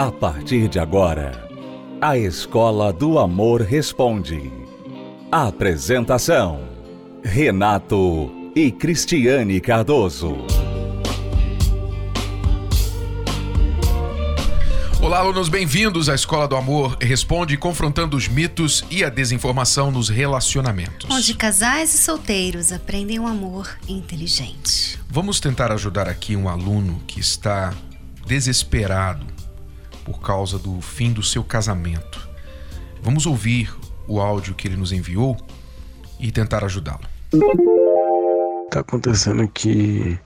A 0.00 0.10
partir 0.10 0.66
de 0.66 0.78
agora, 0.78 1.46
a 2.00 2.16
Escola 2.16 2.90
do 2.90 3.18
Amor 3.18 3.60
Responde. 3.60 4.50
Apresentação: 5.30 6.66
Renato 7.22 8.32
e 8.56 8.72
Cristiane 8.72 9.60
Cardoso. 9.60 10.38
Olá, 15.02 15.18
alunos, 15.18 15.50
bem-vindos 15.50 16.08
à 16.08 16.14
Escola 16.14 16.48
do 16.48 16.56
Amor 16.56 16.96
Responde, 16.98 17.58
confrontando 17.58 18.16
os 18.16 18.26
mitos 18.26 18.82
e 18.90 19.04
a 19.04 19.10
desinformação 19.10 19.90
nos 19.90 20.08
relacionamentos. 20.08 21.10
Onde 21.10 21.34
casais 21.34 21.92
e 21.94 21.98
solteiros 21.98 22.72
aprendem 22.72 23.18
um 23.18 23.26
amor 23.26 23.68
inteligente. 23.86 24.98
Vamos 25.10 25.40
tentar 25.40 25.70
ajudar 25.70 26.08
aqui 26.08 26.34
um 26.34 26.48
aluno 26.48 27.02
que 27.06 27.20
está 27.20 27.74
desesperado 28.26 29.39
por 30.10 30.20
causa 30.20 30.58
do 30.58 30.80
fim 30.80 31.12
do 31.12 31.22
seu 31.22 31.44
casamento. 31.44 32.28
Vamos 33.00 33.26
ouvir 33.26 33.72
o 34.08 34.20
áudio 34.20 34.54
que 34.54 34.66
ele 34.66 34.76
nos 34.76 34.90
enviou 34.90 35.36
e 36.18 36.32
tentar 36.32 36.64
ajudá-lo. 36.64 37.06
Tá 38.72 38.80
acontecendo 38.80 39.46
que 39.46 40.18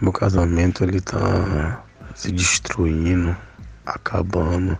meu 0.00 0.10
casamento 0.10 0.82
ele 0.84 1.02
tá 1.02 1.84
se 2.14 2.32
destruindo 2.32 3.36
acabando. 3.84 4.78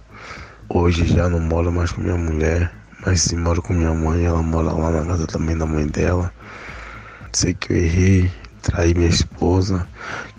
Hoje 0.71 1.07
já 1.07 1.29
não 1.29 1.41
moro 1.41 1.71
mais 1.71 1.93
com 1.93 2.01
minha 2.01 2.17
mulher, 2.17 2.73
mas 3.05 3.21
sim 3.21 3.37
moro 3.37 3.61
com 3.61 3.75
minha 3.75 3.93
mãe. 3.93 4.25
Ela 4.25 4.43
mora 4.43 4.73
lá 4.73 4.91
na 4.91 5.05
casa 5.05 5.27
também 5.27 5.57
da 5.57 5.67
mãe 5.67 5.87
dela. 5.87 6.33
Sei 7.33 7.53
que 7.53 7.75
eu 7.75 7.77
errei, 7.77 8.31
traí 8.63 8.95
minha 8.95 9.11
esposa. 9.11 9.87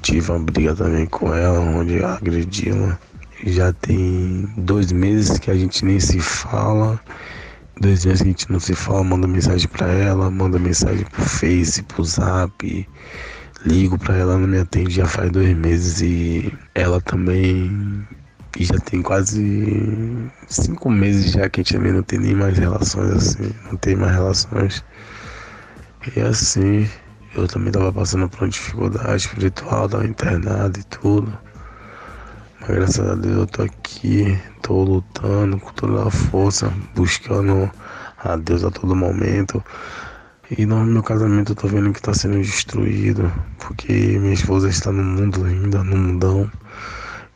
Tive 0.02 0.32
uma 0.32 0.40
briga 0.40 0.76
também 0.76 1.06
com 1.06 1.32
ela, 1.34 1.60
onde 1.60 2.04
agredi-la. 2.04 2.98
Já 3.46 3.74
tem 3.74 4.48
dois 4.58 4.92
meses 4.92 5.40
que 5.40 5.50
a 5.50 5.56
gente 5.56 5.84
nem 5.84 6.00
se 6.00 6.20
fala. 6.20 7.00
Dois 7.80 8.06
meses 8.06 8.22
que 8.22 8.28
a 8.28 8.32
gente 8.32 8.52
não 8.52 8.60
se 8.60 8.76
fala, 8.76 9.04
manda 9.04 9.28
mensagem 9.28 9.68
pra 9.68 9.88
ela, 9.88 10.30
manda 10.30 10.60
mensagem 10.60 11.06
pro 11.06 11.24
Face, 11.24 11.82
pro 11.84 12.04
Zap. 12.04 12.88
Ligo 13.66 13.98
pra 13.98 14.16
ela, 14.16 14.38
não 14.38 14.48
me 14.48 14.60
atende 14.60 14.96
já 14.96 15.06
faz 15.06 15.32
dois 15.32 15.56
meses 15.56 16.02
e 16.02 16.54
ela 16.76 17.00
também 17.02 18.06
e 18.58 18.66
já 18.66 18.78
tem 18.80 19.02
quase 19.02 20.30
cinco 20.48 20.90
meses 20.90 21.32
já 21.32 21.50
que 21.50 21.62
a 21.62 21.64
gente 21.64 21.74
também 21.76 21.94
não 21.94 22.04
tem 22.04 22.20
nem 22.20 22.36
mais 22.36 22.58
relações 22.58 23.12
assim, 23.12 23.52
não 23.70 23.78
tem 23.78 23.96
mais 23.96 24.12
relações. 24.14 24.84
E 26.16 26.20
assim, 26.20 26.90
eu 27.36 27.48
também 27.48 27.72
tava 27.72 27.94
passando 27.94 28.28
por 28.28 28.42
uma 28.42 28.50
dificuldade 28.50 29.16
espiritual, 29.16 29.88
tava 29.88 30.06
internado 30.06 30.80
e 30.80 30.84
tudo. 30.84 31.38
Graças 32.74 33.06
a 33.06 33.16
Deus 33.16 33.36
eu 33.36 33.48
tô 33.48 33.64
aqui, 33.64 34.40
tô 34.62 34.82
lutando 34.84 35.60
com 35.60 35.74
toda 35.74 36.08
a 36.08 36.10
força, 36.10 36.72
buscando 36.96 37.70
a 38.18 38.38
Deus 38.38 38.64
a 38.64 38.72
todo 38.72 38.96
momento. 38.96 39.62
E 40.58 40.66
no 40.66 40.86
meu 40.86 41.04
casamento 41.04 41.52
eu 41.52 41.56
tô 41.58 41.68
vendo 41.68 41.92
que 41.92 42.02
tá 42.02 42.14
sendo 42.14 42.40
destruído, 42.40 43.30
porque 43.60 43.92
minha 43.92 44.34
esposa 44.34 44.70
está 44.70 44.90
no 44.90 45.04
mundo 45.04 45.44
ainda, 45.44 45.84
no 45.84 45.98
mundão. 45.98 46.50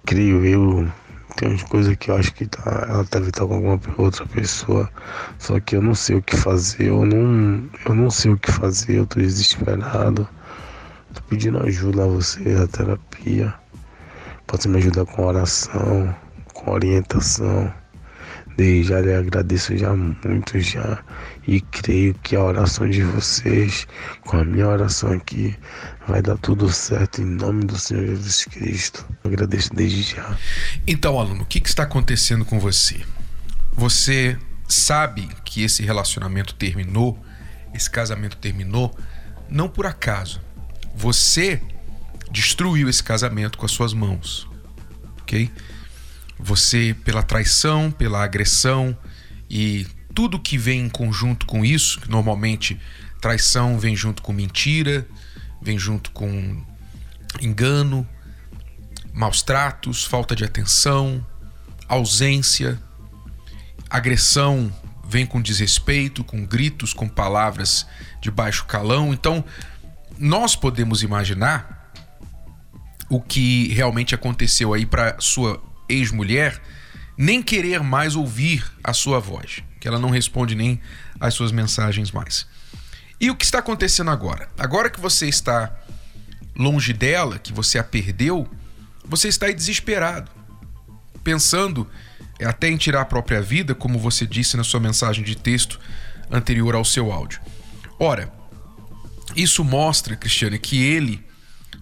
Creio 0.06 0.46
eu, 0.46 0.88
tem 1.36 1.50
umas 1.50 1.64
coisas 1.64 1.98
que 1.98 2.12
eu 2.12 2.16
acho 2.16 2.34
que 2.34 2.46
tá, 2.48 2.86
ela 2.88 3.04
deve 3.04 3.28
estar 3.28 3.46
com 3.46 3.56
alguma 3.56 3.80
outra 3.98 4.26
pessoa. 4.28 4.90
Só 5.38 5.60
que 5.60 5.76
eu 5.76 5.82
não 5.82 5.96
sei 5.96 6.16
o 6.16 6.22
que 6.22 6.38
fazer. 6.38 6.88
Eu 6.88 7.06
não, 7.06 7.70
eu 7.86 7.94
não 7.94 8.10
sei 8.10 8.32
o 8.32 8.38
que 8.38 8.50
fazer. 8.50 9.00
Eu 9.00 9.06
tô 9.06 9.20
desesperado. 9.20 10.26
Tô 11.14 11.22
pedindo 11.24 11.62
ajuda 11.62 12.06
a 12.06 12.08
você, 12.08 12.56
a 12.56 12.68
terapia. 12.68 13.65
Pode 14.48 14.68
me 14.68 14.78
ajudar 14.78 15.06
com 15.06 15.26
oração, 15.26 16.16
com 16.54 16.72
orientação. 16.72 17.74
Desde 18.58 18.90
já 18.90 19.02
lhe 19.02 19.14
agradeço 19.14 19.76
já 19.78 19.94
muito 19.94 20.60
já 20.60 21.04
e 21.46 21.60
creio 21.60 22.14
que 22.24 22.38
a 22.38 22.44
oração 22.44 22.90
de 22.90 23.04
vocês, 23.04 23.86
com 24.26 24.38
a 24.38 24.46
minha 24.46 24.68
oração 24.68 25.12
aqui, 25.12 25.54
vai 26.08 26.22
dar 26.22 26.38
tudo 26.38 26.72
certo 26.72 27.22
em 27.22 27.26
nome 27.26 27.66
do 27.66 27.78
Senhor 27.78 28.06
Jesus 28.06 28.46
Cristo. 28.46 29.06
Agradeço 29.26 29.74
desde 29.74 30.04
já. 30.04 30.38
Então, 30.88 31.20
aluno, 31.20 31.44
o 31.44 31.46
que, 31.46 31.60
que 31.60 31.68
está 31.68 31.84
acontecendo 31.84 32.46
com 32.46 32.58
você? 32.58 33.02
Você 33.74 34.38
sabe 34.70 35.28
que 35.44 35.64
esse 35.64 35.84
relacionamento 35.84 36.56
terminou, 36.56 37.20
esse 37.74 37.90
casamento 37.90 38.38
terminou, 38.38 38.98
não 39.50 39.68
por 39.68 39.86
acaso. 39.86 40.42
Você 40.96 41.62
destruiu 42.36 42.90
esse 42.90 43.02
casamento 43.02 43.58
com 43.58 43.66
as 43.66 43.72
suas 43.72 43.94
mãos, 43.94 44.46
ok? 45.22 45.50
Você, 46.38 46.94
pela 47.06 47.24
traição, 47.24 47.90
pela 47.90 48.22
agressão 48.22 48.96
e 49.50 49.88
tudo 50.14 50.38
que 50.38 50.58
vem 50.58 50.82
em 50.82 50.90
conjunto 50.90 51.46
com 51.46 51.64
isso, 51.64 52.02
normalmente 52.10 52.78
traição 53.22 53.80
vem 53.80 53.96
junto 53.96 54.22
com 54.22 54.34
mentira, 54.34 55.08
vem 55.62 55.80
junto 55.80 56.12
com 56.12 56.62
engano, 57.40 58.06
maus 59.14 59.42
tratos, 59.42 60.04
falta 60.04 60.36
de 60.36 60.44
atenção, 60.44 61.26
ausência, 61.88 62.78
agressão 63.90 64.74
vem 65.08 65.26
com 65.26 65.42
desrespeito, 65.42 66.22
com 66.22 66.46
gritos, 66.46 66.94
com 66.94 67.08
palavras 67.08 67.88
de 68.20 68.30
baixo 68.30 68.66
calão. 68.66 69.14
Então, 69.14 69.42
nós 70.18 70.54
podemos 70.54 71.02
imaginar 71.02 71.75
o 73.10 73.22
que 73.22 73.68
realmente 73.74 74.16
aconteceu 74.16 74.74
aí 74.74 74.86
para 74.86 75.16
sua 75.20 75.62
ex-mulher 75.88 76.62
nem 77.18 77.42
querer 77.42 77.82
mais 77.82 78.16
ouvir 78.16 78.66
a 78.84 78.94
sua 78.94 79.20
voz, 79.20 79.64
que 79.80 79.88
ela 79.88 80.00
não 80.00 80.10
responde 80.10 80.56
nem 80.56 80.82
às 81.20 81.34
suas 81.34 81.52
mensagens 81.52 82.12
mais. 82.12 82.46
E 83.20 83.30
o 83.30 83.36
que 83.36 83.46
está 83.46 83.60
acontecendo 83.60 84.12
agora? 84.12 84.50
Agora 84.58 84.90
que 84.90 85.00
você 85.00 85.28
está 85.28 85.74
longe 86.56 86.92
dela, 86.92 87.40
que 87.40 87.54
você 87.54 87.80
a 87.80 87.84
perdeu, 87.84 88.48
você 89.06 89.28
está 89.28 89.46
aí 89.46 89.54
desesperado, 89.54 90.30
pensando 91.24 91.88
até 92.44 92.68
em 92.68 92.76
tirar 92.76 93.02
a 93.02 93.06
própria 93.06 93.42
vida, 93.42 93.74
como 93.74 93.98
você 93.98 94.26
disse 94.28 94.58
na 94.58 94.64
sua 94.64 94.80
mensagem 94.80 95.24
de 95.24 95.36
texto 95.36 95.80
anterior 96.30 96.76
ao 96.76 96.84
seu 96.84 97.12
áudio. 97.12 97.40
Ora, 97.98 98.32
isso 99.36 99.64
mostra, 99.64 100.16
Cristiane, 100.16 100.60
que 100.60 100.84
ele 100.84 101.25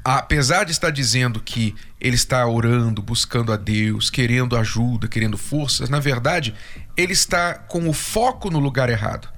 apesar 0.03 0.65
de 0.65 0.71
estar 0.71 0.89
dizendo 0.89 1.39
que 1.39 1.73
ele 1.99 2.15
está 2.15 2.45
orando, 2.45 3.01
buscando 3.01 3.53
a 3.53 3.57
Deus, 3.57 4.09
querendo 4.09 4.57
ajuda, 4.57 5.07
querendo 5.07 5.37
forças, 5.37 5.89
na 5.89 5.99
verdade, 5.99 6.53
ele 6.97 7.13
está 7.13 7.53
com 7.53 7.87
o 7.87 7.93
foco 7.93 8.49
no 8.49 8.59
lugar 8.59 8.89
errado. 8.89 9.29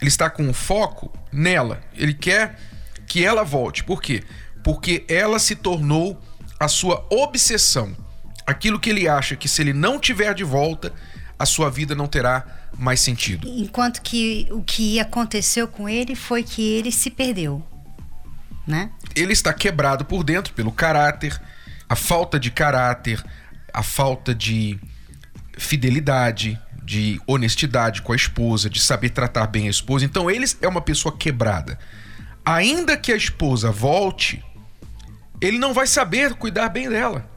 Ele 0.00 0.08
está 0.08 0.28
com 0.28 0.48
o 0.48 0.52
foco 0.52 1.12
nela. 1.32 1.82
Ele 1.94 2.12
quer 2.12 2.58
que 3.06 3.24
ela 3.24 3.42
volte. 3.42 3.82
Por 3.82 4.02
quê? 4.02 4.22
Porque 4.62 5.04
ela 5.08 5.38
se 5.38 5.56
tornou 5.56 6.20
a 6.58 6.68
sua 6.68 7.06
obsessão. 7.10 7.96
Aquilo 8.46 8.78
que 8.78 8.90
ele 8.90 9.08
acha 9.08 9.36
que 9.36 9.48
se 9.48 9.62
ele 9.62 9.72
não 9.72 9.98
tiver 9.98 10.34
de 10.34 10.44
volta, 10.44 10.92
a 11.38 11.46
sua 11.46 11.70
vida 11.70 11.94
não 11.94 12.06
terá 12.06 12.68
mais 12.76 13.00
sentido. 13.00 13.48
Enquanto 13.48 14.02
que 14.02 14.46
o 14.50 14.62
que 14.62 15.00
aconteceu 15.00 15.66
com 15.66 15.88
ele 15.88 16.14
foi 16.14 16.42
que 16.42 16.62
ele 16.62 16.92
se 16.92 17.10
perdeu 17.10 17.64
né? 18.66 18.90
Ele 19.14 19.32
está 19.32 19.52
quebrado 19.52 20.04
por 20.04 20.22
dentro 20.22 20.52
pelo 20.54 20.72
caráter, 20.72 21.40
a 21.88 21.96
falta 21.96 22.38
de 22.38 22.50
caráter, 22.50 23.22
a 23.72 23.82
falta 23.82 24.34
de 24.34 24.78
fidelidade, 25.58 26.60
de 26.82 27.20
honestidade 27.26 28.02
com 28.02 28.12
a 28.12 28.16
esposa, 28.16 28.68
de 28.68 28.80
saber 28.80 29.10
tratar 29.10 29.46
bem 29.46 29.66
a 29.66 29.70
esposa. 29.70 30.04
Então 30.04 30.30
ele 30.30 30.46
é 30.60 30.68
uma 30.68 30.80
pessoa 30.80 31.16
quebrada. 31.16 31.78
Ainda 32.44 32.96
que 32.96 33.12
a 33.12 33.16
esposa 33.16 33.70
volte, 33.70 34.42
ele 35.40 35.58
não 35.58 35.72
vai 35.72 35.86
saber 35.86 36.34
cuidar 36.34 36.68
bem 36.68 36.88
dela. 36.88 37.28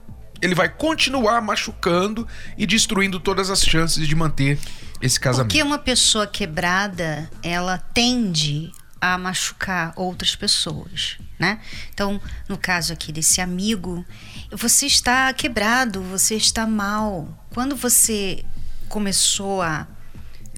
Ele 0.41 0.55
vai 0.55 0.67
continuar 0.67 1.41
machucando 1.41 2.27
e 2.57 2.65
destruindo 2.65 3.19
todas 3.19 3.49
as 3.49 3.61
chances 3.61 4.07
de 4.07 4.15
manter 4.15 4.59
esse 5.01 5.19
casamento. 5.19 5.51
Porque 5.51 5.63
uma 5.63 5.77
pessoa 5.77 6.25
quebrada, 6.27 7.29
ela 7.41 7.77
tende 7.77 8.71
a 9.03 9.17
machucar 9.17 9.91
outras 9.97 10.33
pessoas, 10.33 11.17
né? 11.37 11.59
Então, 11.93 12.21
no 12.47 12.57
caso 12.57 12.93
aqui 12.93 13.11
desse 13.11 13.41
amigo, 13.41 14.05
você 14.49 14.85
está 14.85 15.33
quebrado, 15.33 16.01
você 16.01 16.35
está 16.35 16.65
mal. 16.65 17.45
Quando 17.53 17.75
você 17.75 18.45
começou 18.87 19.61
a 19.61 19.85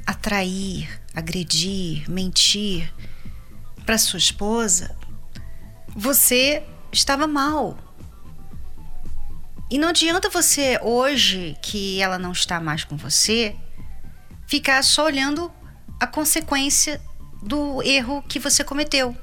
atrair, 0.06 0.88
agredir, 1.16 2.08
mentir 2.08 2.94
para 3.84 3.98
sua 3.98 4.20
esposa, 4.20 4.96
você 5.96 6.62
estava 6.92 7.26
mal. 7.26 7.76
E 9.72 9.80
não 9.80 9.88
adianta 9.88 10.30
você 10.30 10.80
hoje 10.84 11.58
que 11.64 12.00
ela 12.00 12.20
não 12.20 12.32
está 12.32 12.60
mais 12.60 12.84
com 12.84 12.96
você 12.96 13.56
ficar 14.46 14.84
só 14.84 15.06
olhando 15.06 15.52
a 16.00 16.06
consequência 16.06 17.02
do 17.42 17.82
erro 17.84 18.24
que 18.28 18.40
você 18.40 18.64
cometeu. 18.64 19.16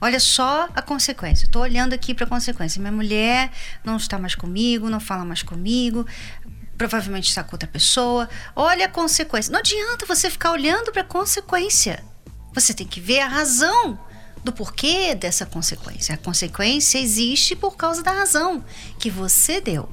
Olha 0.00 0.18
só 0.18 0.68
a 0.74 0.82
consequência. 0.82 1.44
Estou 1.44 1.62
olhando 1.62 1.92
aqui 1.92 2.12
para 2.12 2.24
a 2.24 2.28
consequência. 2.28 2.80
Minha 2.80 2.92
mulher 2.92 3.52
não 3.84 3.96
está 3.96 4.18
mais 4.18 4.34
comigo, 4.34 4.90
não 4.90 4.98
fala 4.98 5.24
mais 5.24 5.42
comigo. 5.44 6.04
provavelmente 6.76 7.28
está 7.28 7.44
com 7.44 7.54
outra 7.54 7.68
pessoa. 7.68 8.28
Olha 8.56 8.86
a 8.86 8.88
consequência. 8.88 9.52
Não 9.52 9.60
adianta 9.60 10.04
você 10.04 10.28
ficar 10.28 10.50
olhando 10.50 10.90
para 10.90 11.02
a 11.02 11.04
consequência. 11.04 12.02
Você 12.52 12.74
tem 12.74 12.86
que 12.86 13.00
ver 13.00 13.20
a 13.20 13.28
razão 13.28 13.98
do 14.42 14.52
porquê 14.52 15.14
dessa 15.14 15.46
consequência. 15.46 16.16
A 16.16 16.18
consequência 16.18 16.98
existe 16.98 17.54
por 17.54 17.76
causa 17.76 18.02
da 18.02 18.10
razão 18.10 18.64
que 18.98 19.08
você 19.08 19.60
deu. 19.60 19.88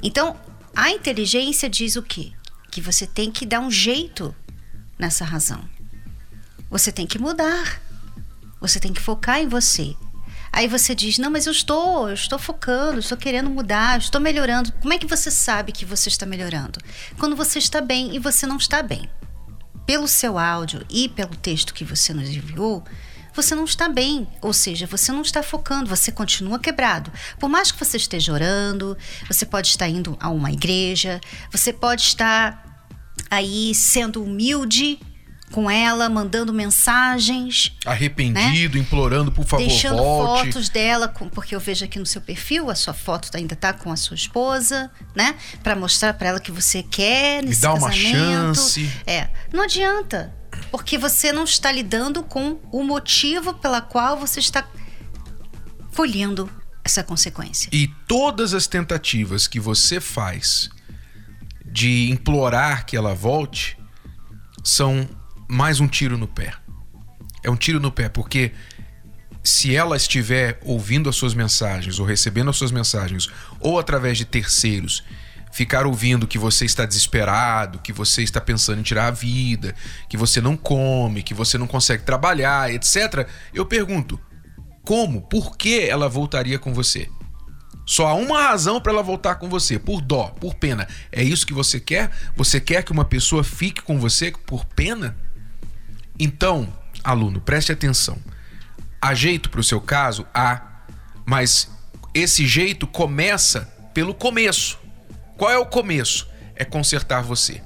Então, 0.00 0.36
a 0.74 0.90
inteligência 0.90 1.68
diz 1.68 1.96
o 1.96 2.02
quê? 2.02 2.32
Que 2.70 2.80
você 2.80 3.06
tem 3.06 3.30
que 3.30 3.44
dar 3.44 3.58
um 3.58 3.70
jeito 3.70 4.34
nessa 4.98 5.24
razão. 5.24 5.68
Você 6.72 6.90
tem 6.90 7.06
que 7.06 7.18
mudar. 7.18 7.82
Você 8.58 8.80
tem 8.80 8.94
que 8.94 9.00
focar 9.00 9.38
em 9.38 9.46
você. 9.46 9.94
Aí 10.50 10.66
você 10.66 10.94
diz: 10.94 11.18
Não, 11.18 11.30
mas 11.30 11.44
eu 11.44 11.52
estou, 11.52 12.08
eu 12.08 12.14
estou 12.14 12.38
focando, 12.38 12.98
estou 12.98 13.18
querendo 13.18 13.50
mudar, 13.50 13.98
estou 13.98 14.18
melhorando. 14.18 14.72
Como 14.80 14.94
é 14.94 14.96
que 14.96 15.06
você 15.06 15.30
sabe 15.30 15.70
que 15.70 15.84
você 15.84 16.08
está 16.08 16.24
melhorando? 16.24 16.80
Quando 17.18 17.36
você 17.36 17.58
está 17.58 17.82
bem 17.82 18.16
e 18.16 18.18
você 18.18 18.46
não 18.46 18.56
está 18.56 18.82
bem. 18.82 19.06
Pelo 19.84 20.08
seu 20.08 20.38
áudio 20.38 20.82
e 20.88 21.10
pelo 21.10 21.36
texto 21.36 21.74
que 21.74 21.84
você 21.84 22.14
nos 22.14 22.30
enviou, 22.30 22.82
você 23.34 23.54
não 23.54 23.64
está 23.64 23.88
bem, 23.88 24.26
ou 24.40 24.54
seja, 24.54 24.86
você 24.86 25.12
não 25.12 25.22
está 25.22 25.42
focando, 25.42 25.90
você 25.90 26.10
continua 26.10 26.58
quebrado. 26.58 27.12
Por 27.38 27.50
mais 27.50 27.70
que 27.70 27.78
você 27.78 27.98
esteja 27.98 28.32
orando, 28.32 28.96
você 29.28 29.44
pode 29.44 29.68
estar 29.68 29.88
indo 29.88 30.16
a 30.20 30.30
uma 30.30 30.50
igreja, 30.50 31.20
você 31.50 31.70
pode 31.70 32.02
estar 32.02 32.86
aí 33.30 33.74
sendo 33.74 34.22
humilde 34.22 34.98
com 35.52 35.70
ela, 35.70 36.08
mandando 36.08 36.52
mensagens. 36.52 37.72
Arrependido, 37.84 38.76
né? 38.76 38.80
implorando, 38.80 39.30
por 39.30 39.44
favor, 39.46 39.64
Deixando 39.64 39.98
volte. 39.98 40.46
fotos 40.46 40.68
dela, 40.68 41.08
porque 41.08 41.54
eu 41.54 41.60
vejo 41.60 41.84
aqui 41.84 41.98
no 41.98 42.06
seu 42.06 42.20
perfil, 42.20 42.70
a 42.70 42.74
sua 42.74 42.94
foto 42.94 43.28
ainda 43.36 43.54
está 43.54 43.72
com 43.72 43.92
a 43.92 43.96
sua 43.96 44.16
esposa, 44.16 44.90
né? 45.14 45.36
Para 45.62 45.76
mostrar 45.76 46.14
para 46.14 46.30
ela 46.30 46.40
que 46.40 46.50
você 46.50 46.82
quer 46.82 47.42
nesse 47.42 47.60
Me 47.60 47.62
dá 47.62 47.74
casamento. 47.74 48.16
uma 48.16 48.54
chance. 48.54 48.90
É, 49.06 49.28
não 49.52 49.62
adianta, 49.62 50.34
porque 50.70 50.96
você 50.98 51.30
não 51.32 51.44
está 51.44 51.70
lidando 51.70 52.22
com 52.22 52.58
o 52.72 52.82
motivo 52.82 53.54
pela 53.54 53.80
qual 53.80 54.16
você 54.16 54.40
está 54.40 54.66
colhendo 55.94 56.50
essa 56.82 57.04
consequência. 57.04 57.68
E 57.72 57.88
todas 58.08 58.54
as 58.54 58.66
tentativas 58.66 59.46
que 59.46 59.60
você 59.60 60.00
faz 60.00 60.70
de 61.64 62.10
implorar 62.10 62.84
que 62.84 62.96
ela 62.96 63.14
volte 63.14 63.78
são 64.64 65.08
mais 65.52 65.80
um 65.80 65.86
tiro 65.86 66.16
no 66.16 66.26
pé. 66.26 66.54
É 67.42 67.50
um 67.50 67.56
tiro 67.56 67.78
no 67.78 67.92
pé, 67.92 68.08
porque 68.08 68.52
se 69.44 69.76
ela 69.76 69.98
estiver 69.98 70.58
ouvindo 70.62 71.10
as 71.10 71.16
suas 71.16 71.34
mensagens 71.34 71.98
ou 71.98 72.06
recebendo 72.06 72.48
as 72.48 72.56
suas 72.56 72.72
mensagens 72.72 73.28
ou 73.60 73.78
através 73.78 74.16
de 74.16 74.24
terceiros, 74.24 75.04
ficar 75.52 75.84
ouvindo 75.84 76.26
que 76.26 76.38
você 76.38 76.64
está 76.64 76.86
desesperado, 76.86 77.80
que 77.80 77.92
você 77.92 78.22
está 78.22 78.40
pensando 78.40 78.80
em 78.80 78.82
tirar 78.82 79.08
a 79.08 79.10
vida, 79.10 79.74
que 80.08 80.16
você 80.16 80.40
não 80.40 80.56
come, 80.56 81.22
que 81.22 81.34
você 81.34 81.58
não 81.58 81.66
consegue 81.66 82.02
trabalhar, 82.02 82.72
etc. 82.72 83.28
Eu 83.52 83.66
pergunto: 83.66 84.18
como, 84.86 85.20
por 85.20 85.58
que 85.58 85.80
ela 85.80 86.08
voltaria 86.08 86.58
com 86.58 86.72
você? 86.72 87.10
Só 87.84 88.06
há 88.06 88.14
uma 88.14 88.40
razão 88.40 88.80
para 88.80 88.92
ela 88.92 89.02
voltar 89.02 89.34
com 89.34 89.50
você, 89.50 89.78
por 89.78 90.00
dó, 90.00 90.28
por 90.40 90.54
pena. 90.54 90.88
É 91.10 91.22
isso 91.22 91.46
que 91.46 91.52
você 91.52 91.78
quer? 91.78 92.10
Você 92.34 92.58
quer 92.58 92.82
que 92.82 92.92
uma 92.92 93.04
pessoa 93.04 93.44
fique 93.44 93.82
com 93.82 93.98
você 93.98 94.32
por 94.46 94.64
pena? 94.64 95.14
Então, 96.22 96.72
aluno, 97.02 97.40
preste 97.40 97.72
atenção. 97.72 98.16
Há 99.00 99.12
jeito 99.12 99.50
para 99.50 99.58
o 99.58 99.64
seu 99.64 99.80
caso? 99.80 100.24
Há. 100.32 100.84
Mas 101.26 101.68
esse 102.14 102.46
jeito 102.46 102.86
começa 102.86 103.62
pelo 103.92 104.14
começo. 104.14 104.78
Qual 105.36 105.50
é 105.50 105.58
o 105.58 105.66
começo? 105.66 106.28
É 106.54 106.64
consertar 106.64 107.24
você. 107.24 107.60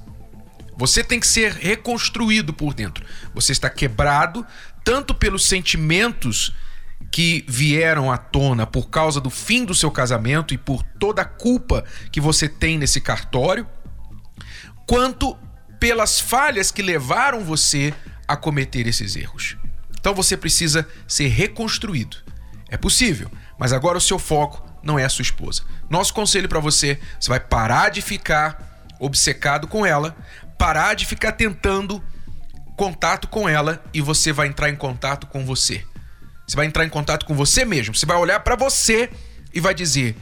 Você 0.74 1.04
tem 1.04 1.20
que 1.20 1.26
ser 1.26 1.52
reconstruído 1.52 2.54
por 2.54 2.72
dentro. 2.72 3.04
Você 3.34 3.52
está 3.52 3.68
quebrado 3.68 4.46
tanto 4.82 5.14
pelos 5.14 5.46
sentimentos 5.46 6.50
que 7.12 7.44
vieram 7.46 8.10
à 8.10 8.16
tona 8.16 8.66
por 8.66 8.88
causa 8.88 9.20
do 9.20 9.28
fim 9.28 9.66
do 9.66 9.74
seu 9.74 9.90
casamento 9.90 10.54
e 10.54 10.58
por 10.58 10.82
toda 10.98 11.20
a 11.20 11.26
culpa 11.26 11.84
que 12.10 12.22
você 12.22 12.48
tem 12.48 12.78
nesse 12.78 13.02
cartório, 13.02 13.66
quanto 14.86 15.36
pelas 15.78 16.18
falhas 16.18 16.70
que 16.70 16.80
levaram 16.80 17.44
você 17.44 17.92
a 18.26 18.37
cometer 18.37 18.87
esses 18.87 19.17
erros. 19.17 19.56
Então 19.99 20.14
você 20.14 20.37
precisa 20.37 20.87
ser 21.06 21.28
reconstruído. 21.28 22.17
É 22.69 22.76
possível, 22.76 23.31
mas 23.58 23.73
agora 23.73 23.99
o 23.99 24.00
seu 24.00 24.19
foco 24.19 24.64
não 24.82 24.99
é 24.99 25.05
a 25.05 25.08
sua 25.08 25.23
esposa. 25.23 25.62
Nosso 25.88 26.14
conselho 26.14 26.49
para 26.49 26.61
você, 26.61 26.99
você 27.19 27.28
vai 27.28 27.40
parar 27.40 27.90
de 27.90 28.00
ficar 28.00 28.87
obcecado 28.99 29.67
com 29.67 29.84
ela, 29.84 30.17
parar 30.58 30.94
de 30.94 31.05
ficar 31.05 31.32
tentando 31.32 32.02
contato 32.76 33.28
com 33.28 33.49
ela 33.49 33.82
e 33.93 34.00
você 34.00 34.32
vai 34.32 34.49
entrar 34.49 34.69
em 34.69 34.76
contato 34.76 35.26
com 35.26 35.44
você. 35.44 35.84
Você 36.46 36.56
vai 36.56 36.67
entrar 36.67 36.84
em 36.84 36.88
contato 36.88 37.26
com 37.26 37.34
você 37.34 37.64
mesmo. 37.64 37.94
Você 37.94 38.06
vai 38.06 38.17
olhar 38.17 38.40
para 38.40 38.55
você 38.55 39.11
e 39.52 39.61
vai 39.61 39.75
dizer: 39.75 40.17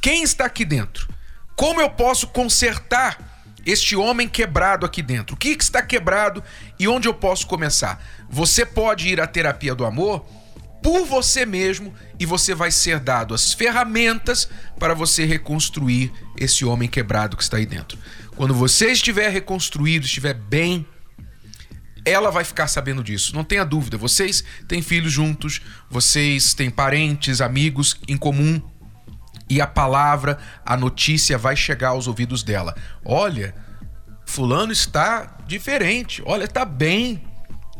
quem 0.00 0.22
está 0.22 0.46
aqui 0.46 0.64
dentro? 0.64 1.08
Como 1.54 1.80
eu 1.80 1.90
posso 1.90 2.28
consertar 2.28 3.27
este 3.64 3.96
homem 3.96 4.28
quebrado 4.28 4.86
aqui 4.86 5.02
dentro? 5.02 5.34
O 5.34 5.38
que 5.38 5.50
está 5.50 5.82
quebrado 5.82 6.42
e 6.78 6.88
onde 6.88 7.08
eu 7.08 7.14
posso 7.14 7.46
começar? 7.46 8.02
Você 8.28 8.64
pode 8.64 9.08
ir 9.08 9.20
à 9.20 9.26
terapia 9.26 9.74
do 9.74 9.84
amor 9.84 10.24
por 10.82 11.04
você 11.04 11.44
mesmo 11.44 11.94
e 12.18 12.24
você 12.24 12.54
vai 12.54 12.70
ser 12.70 13.00
dado 13.00 13.34
as 13.34 13.52
ferramentas 13.52 14.48
para 14.78 14.94
você 14.94 15.24
reconstruir 15.24 16.12
esse 16.36 16.64
homem 16.64 16.88
quebrado 16.88 17.36
que 17.36 17.42
está 17.42 17.56
aí 17.56 17.66
dentro. 17.66 17.98
Quando 18.36 18.54
você 18.54 18.92
estiver 18.92 19.28
reconstruído, 19.30 20.06
estiver 20.06 20.34
bem, 20.34 20.86
ela 22.04 22.30
vai 22.30 22.44
ficar 22.44 22.68
sabendo 22.68 23.02
disso. 23.02 23.34
Não 23.34 23.44
tenha 23.44 23.64
dúvida. 23.64 23.98
Vocês 23.98 24.44
têm 24.66 24.80
filhos 24.80 25.12
juntos, 25.12 25.60
vocês 25.90 26.54
têm 26.54 26.70
parentes, 26.70 27.40
amigos 27.40 27.98
em 28.06 28.16
comum 28.16 28.62
e 29.48 29.60
a 29.60 29.66
palavra, 29.66 30.38
a 30.64 30.76
notícia 30.76 31.38
vai 31.38 31.56
chegar 31.56 31.88
aos 31.88 32.06
ouvidos 32.06 32.42
dela. 32.42 32.76
Olha, 33.04 33.54
fulano 34.26 34.72
está 34.72 35.38
diferente. 35.46 36.22
Olha, 36.26 36.44
está 36.44 36.64
bem. 36.64 37.22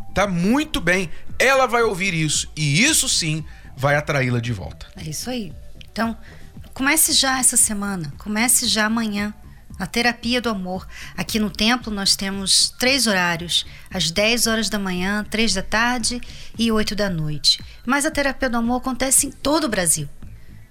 Está 0.09 0.27
muito 0.27 0.81
bem. 0.81 1.11
Ela 1.39 1.67
vai 1.67 1.83
ouvir 1.83 2.15
isso 2.15 2.51
e 2.57 2.83
isso 2.83 3.09
sim 3.09 3.45
vai 3.77 3.95
atraí-la 3.95 4.41
de 4.41 4.53
volta. 4.53 4.87
É 4.97 5.09
isso 5.09 5.31
aí. 5.31 5.53
Então, 5.93 6.17
comece 6.75 7.13
já 7.13 7.39
essa 7.39 7.57
semana, 7.57 8.13
comece 8.19 8.67
já 8.67 8.87
amanhã. 8.87 9.33
Na 9.79 9.87
terapia 9.87 10.41
do 10.41 10.49
amor. 10.49 10.89
Aqui 11.17 11.39
no 11.39 11.51
templo 11.51 11.93
nós 11.93 12.17
temos 12.17 12.75
três 12.81 13.07
horários: 13.07 13.65
às 13.89 14.11
10 14.11 14.49
horas 14.49 14.69
da 14.69 14.77
manhã, 14.77 15.25
3 15.31 15.55
da 15.55 15.63
tarde 15.63 16.21
e 16.59 16.73
8 16.73 16.97
da 16.97 17.09
noite. 17.09 17.63
Mas 17.87 18.05
a 18.05 18.11
terapia 18.11 18.51
do 18.51 18.57
amor 18.57 18.79
acontece 18.79 19.29
em 19.29 19.31
todo 19.31 19.65
o 19.65 19.69
Brasil. 19.69 20.09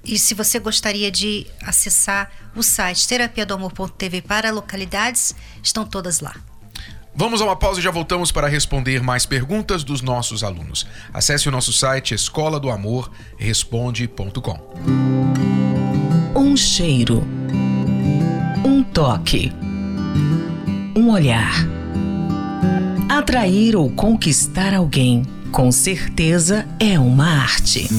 E 0.08 0.18
se 0.18 0.34
você 0.34 0.58
gostaria 0.58 1.12
de 1.12 1.46
acessar 1.62 2.32
o 2.56 2.64
site 2.64 3.06
terapia 3.06 3.46
do 3.46 3.54
amor.tv 3.54 4.22
para 4.22 4.50
localidades, 4.52 5.36
estão 5.62 5.86
todas 5.86 6.22
lá. 6.22 6.34
Vamos 7.14 7.42
a 7.42 7.46
uma 7.46 7.56
pausa 7.58 7.82
e 7.82 7.84
já 7.84 7.92
voltamos 7.92 8.32
para 8.32 8.48
responder 8.48 9.04
mais 9.04 9.26
perguntas 9.26 9.84
dos 9.84 10.02
nossos 10.02 10.44
alunos. 10.46 10.88
Acesse 11.14 11.50
o 11.50 11.52
nosso 11.52 11.74
site 11.74 12.14
escola 12.14 12.58
do 12.58 12.70
amor 12.70 13.12
responde.com. 13.38 14.60
Um 16.36 16.56
cheiro, 16.56 17.28
um 18.64 18.84
toque, 18.84 19.52
um 20.96 21.10
olhar. 21.10 21.54
Atrair 23.10 23.76
ou 23.76 23.90
conquistar 23.90 24.74
alguém, 24.74 25.24
com 25.52 25.70
certeza 25.72 26.66
é 26.80 26.98
uma 26.98 27.42
arte. 27.42 27.90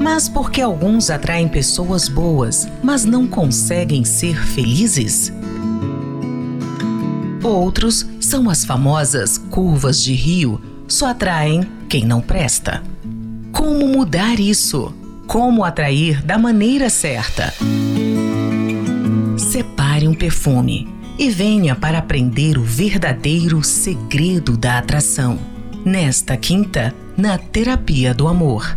Mas 0.00 0.30
por 0.30 0.50
que 0.50 0.62
alguns 0.62 1.10
atraem 1.10 1.46
pessoas 1.46 2.08
boas, 2.08 2.66
mas 2.82 3.04
não 3.04 3.26
conseguem 3.26 4.02
ser 4.02 4.34
felizes? 4.34 5.30
Outros 7.42 8.06
são 8.18 8.48
as 8.48 8.64
famosas 8.64 9.36
curvas 9.36 10.02
de 10.02 10.14
rio, 10.14 10.58
só 10.88 11.08
atraem 11.08 11.66
quem 11.86 12.06
não 12.06 12.22
presta. 12.22 12.82
Como 13.52 13.86
mudar 13.88 14.40
isso? 14.40 14.90
Como 15.26 15.62
atrair 15.62 16.24
da 16.24 16.38
maneira 16.38 16.88
certa? 16.88 17.52
Separe 19.36 20.08
um 20.08 20.14
perfume 20.14 20.88
e 21.18 21.28
venha 21.28 21.76
para 21.76 21.98
aprender 21.98 22.56
o 22.56 22.62
verdadeiro 22.62 23.62
segredo 23.62 24.56
da 24.56 24.78
atração. 24.78 25.38
Nesta 25.84 26.38
quinta, 26.38 26.94
na 27.18 27.36
Terapia 27.36 28.14
do 28.14 28.26
Amor 28.26 28.74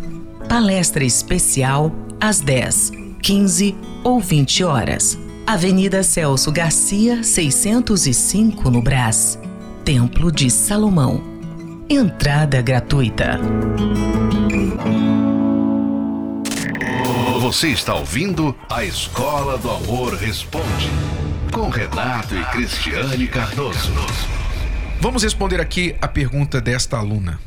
palestra 0.54 1.04
especial 1.04 1.92
às 2.22 2.40
10, 2.40 2.92
15 3.24 3.76
ou 4.04 4.20
20 4.20 4.64
horas. 4.64 5.18
Avenida 5.48 6.04
Celso 6.04 6.52
Garcia, 6.52 7.24
605 7.24 8.70
no 8.70 8.80
Brás. 8.80 9.40
Templo 9.84 10.32
de 10.32 10.52
Salomão. 10.52 11.24
Entrada 11.90 12.62
gratuita. 12.62 13.40
Você 17.42 17.70
está 17.70 17.96
ouvindo 17.96 18.56
a 18.70 18.86
Escola 18.86 19.58
do 19.58 19.72
Amor 19.72 20.14
Responde, 20.14 20.92
com 21.52 21.68
Renato 21.70 22.36
e 22.36 22.46
Cristiane 22.52 23.26
Cardoso. 23.26 23.92
Vamos 25.02 25.24
responder 25.24 25.60
aqui 25.60 25.96
a 26.00 26.08
pergunta 26.08 26.62
desta 26.62 27.00
aluna. 27.00 27.40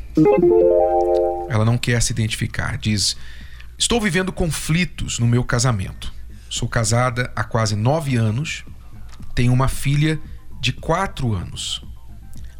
Ela 1.49 1.65
não 1.65 1.77
quer 1.77 2.01
se 2.01 2.11
identificar. 2.11 2.77
Diz: 2.77 3.15
Estou 3.77 4.01
vivendo 4.01 4.31
conflitos 4.31 5.19
no 5.19 5.27
meu 5.27 5.43
casamento. 5.43 6.13
Sou 6.49 6.67
casada 6.67 7.31
há 7.35 7.43
quase 7.43 7.75
nove 7.75 8.15
anos, 8.15 8.63
tenho 9.35 9.53
uma 9.53 9.67
filha 9.67 10.19
de 10.59 10.71
quatro 10.73 11.33
anos. 11.33 11.83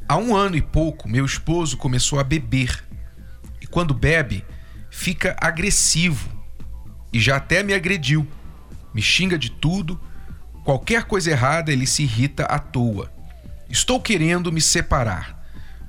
Há 0.07 0.17
um 0.17 0.35
ano 0.35 0.55
e 0.55 0.61
pouco, 0.61 1.09
meu 1.09 1.25
esposo 1.25 1.77
começou 1.77 2.19
a 2.19 2.23
beber. 2.23 2.83
E 3.61 3.67
quando 3.67 3.93
bebe, 3.93 4.45
fica 4.89 5.35
agressivo 5.39 6.29
e 7.11 7.19
já 7.19 7.37
até 7.37 7.63
me 7.63 7.73
agrediu. 7.73 8.27
Me 8.93 9.01
xinga 9.01 9.37
de 9.37 9.51
tudo, 9.51 9.99
qualquer 10.63 11.03
coisa 11.05 11.31
errada 11.31 11.71
ele 11.71 11.87
se 11.87 12.03
irrita 12.03 12.43
à 12.43 12.59
toa. 12.59 13.11
Estou 13.69 14.01
querendo 14.01 14.51
me 14.51 14.61
separar, 14.61 15.43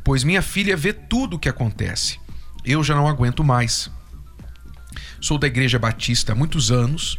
pois 0.04 0.24
minha 0.24 0.42
filha 0.42 0.76
vê 0.76 0.92
tudo 0.92 1.36
o 1.36 1.38
que 1.38 1.48
acontece. 1.48 2.18
Eu 2.68 2.84
já 2.84 2.94
não 2.94 3.08
aguento 3.08 3.42
mais. 3.42 3.90
Sou 5.22 5.38
da 5.38 5.46
Igreja 5.46 5.78
Batista 5.78 6.32
há 6.32 6.34
muitos 6.34 6.70
anos 6.70 7.18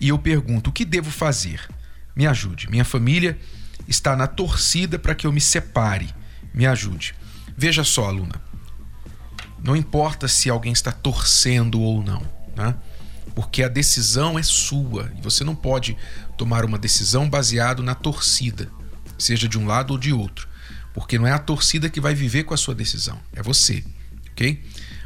e 0.00 0.08
eu 0.08 0.18
pergunto: 0.18 0.70
o 0.70 0.72
que 0.72 0.86
devo 0.86 1.10
fazer? 1.10 1.68
Me 2.16 2.26
ajude. 2.26 2.70
Minha 2.70 2.84
família 2.84 3.38
está 3.86 4.16
na 4.16 4.26
torcida 4.26 4.98
para 4.98 5.14
que 5.14 5.26
eu 5.26 5.32
me 5.32 5.42
separe. 5.42 6.08
Me 6.54 6.64
ajude. 6.64 7.14
Veja 7.54 7.84
só, 7.84 8.06
aluna. 8.06 8.40
Não 9.62 9.76
importa 9.76 10.26
se 10.26 10.48
alguém 10.48 10.72
está 10.72 10.90
torcendo 10.90 11.78
ou 11.78 12.02
não, 12.02 12.26
né? 12.56 12.74
porque 13.34 13.62
a 13.62 13.68
decisão 13.68 14.38
é 14.38 14.42
sua 14.42 15.12
e 15.18 15.20
você 15.20 15.44
não 15.44 15.54
pode 15.54 15.96
tomar 16.36 16.64
uma 16.64 16.78
decisão 16.78 17.28
baseado 17.28 17.82
na 17.82 17.94
torcida, 17.94 18.68
seja 19.18 19.46
de 19.46 19.58
um 19.58 19.66
lado 19.66 19.92
ou 19.92 19.98
de 19.98 20.12
outro, 20.12 20.48
porque 20.92 21.18
não 21.18 21.26
é 21.26 21.32
a 21.32 21.38
torcida 21.38 21.88
que 21.88 22.00
vai 22.00 22.14
viver 22.14 22.42
com 22.42 22.54
a 22.54 22.56
sua 22.56 22.74
decisão, 22.74 23.20
é 23.32 23.42
você, 23.42 23.84
ok? 24.32 24.62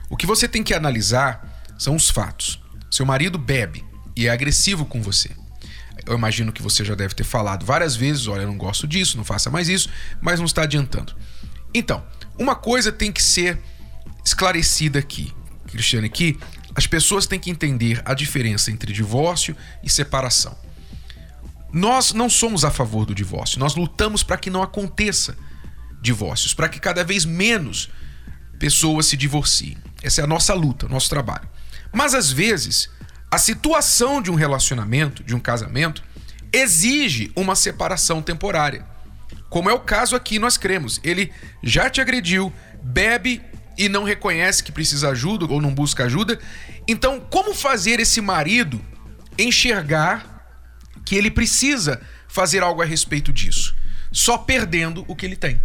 O 0.08 0.16
que 0.16 0.26
você 0.26 0.48
tem 0.48 0.62
que 0.62 0.74
analisar 0.74 1.64
são 1.78 1.94
os 1.94 2.08
fatos. 2.08 2.60
Seu 2.90 3.04
marido 3.04 3.38
bebe 3.38 3.84
e 4.14 4.26
é 4.26 4.30
agressivo 4.30 4.86
com 4.86 5.02
você. 5.02 5.30
Eu 6.06 6.14
imagino 6.16 6.52
que 6.52 6.62
você 6.62 6.84
já 6.84 6.94
deve 6.94 7.14
ter 7.14 7.24
falado 7.24 7.66
várias 7.66 7.96
vezes: 7.96 8.28
olha, 8.28 8.42
eu 8.42 8.48
não 8.48 8.56
gosto 8.56 8.86
disso, 8.86 9.16
não 9.16 9.24
faça 9.24 9.50
mais 9.50 9.68
isso, 9.68 9.90
mas 10.20 10.38
não 10.38 10.46
está 10.46 10.62
adiantando. 10.62 11.14
Então, 11.74 12.04
uma 12.38 12.54
coisa 12.54 12.92
tem 12.92 13.10
que 13.10 13.22
ser 13.22 13.58
esclarecida 14.24 14.98
aqui, 14.98 15.34
Cristiane, 15.66 16.08
que 16.08 16.38
as 16.74 16.86
pessoas 16.86 17.26
têm 17.26 17.40
que 17.40 17.50
entender 17.50 18.00
a 18.04 18.14
diferença 18.14 18.70
entre 18.70 18.92
divórcio 18.92 19.56
e 19.82 19.90
separação. 19.90 20.56
Nós 21.72 22.12
não 22.12 22.30
somos 22.30 22.64
a 22.64 22.70
favor 22.70 23.04
do 23.04 23.14
divórcio, 23.14 23.58
nós 23.58 23.74
lutamos 23.74 24.22
para 24.22 24.36
que 24.36 24.48
não 24.48 24.62
aconteça 24.62 25.36
divórcios, 26.00 26.54
para 26.54 26.68
que 26.68 26.78
cada 26.78 27.02
vez 27.02 27.24
menos 27.24 27.90
pessoas 28.58 29.06
se 29.06 29.16
divorciem. 29.16 29.76
Essa 30.02 30.20
é 30.20 30.24
a 30.24 30.26
nossa 30.26 30.54
luta, 30.54 30.88
nosso 30.88 31.08
trabalho. 31.08 31.48
Mas 31.92 32.14
às 32.14 32.30
vezes, 32.30 32.90
a 33.30 33.38
situação 33.38 34.20
de 34.20 34.30
um 34.30 34.34
relacionamento, 34.34 35.22
de 35.22 35.34
um 35.34 35.40
casamento, 35.40 36.02
exige 36.52 37.30
uma 37.34 37.54
separação 37.54 38.22
temporária. 38.22 38.84
Como 39.48 39.70
é 39.70 39.72
o 39.72 39.80
caso 39.80 40.16
aqui, 40.16 40.38
nós 40.38 40.56
cremos. 40.56 41.00
Ele 41.02 41.32
já 41.62 41.88
te 41.88 42.00
agrediu, 42.00 42.52
bebe 42.82 43.42
e 43.76 43.88
não 43.88 44.04
reconhece 44.04 44.62
que 44.62 44.72
precisa 44.72 45.10
ajuda 45.10 45.46
ou 45.46 45.60
não 45.60 45.74
busca 45.74 46.04
ajuda. 46.04 46.38
Então, 46.88 47.20
como 47.20 47.54
fazer 47.54 48.00
esse 48.00 48.20
marido 48.20 48.80
enxergar 49.38 50.34
que 51.04 51.14
ele 51.14 51.30
precisa 51.30 52.00
fazer 52.28 52.62
algo 52.62 52.82
a 52.82 52.84
respeito 52.84 53.32
disso? 53.32 53.74
Só 54.10 54.38
perdendo 54.38 55.04
o 55.08 55.14
que 55.14 55.26
ele 55.26 55.36
tem. 55.36 55.60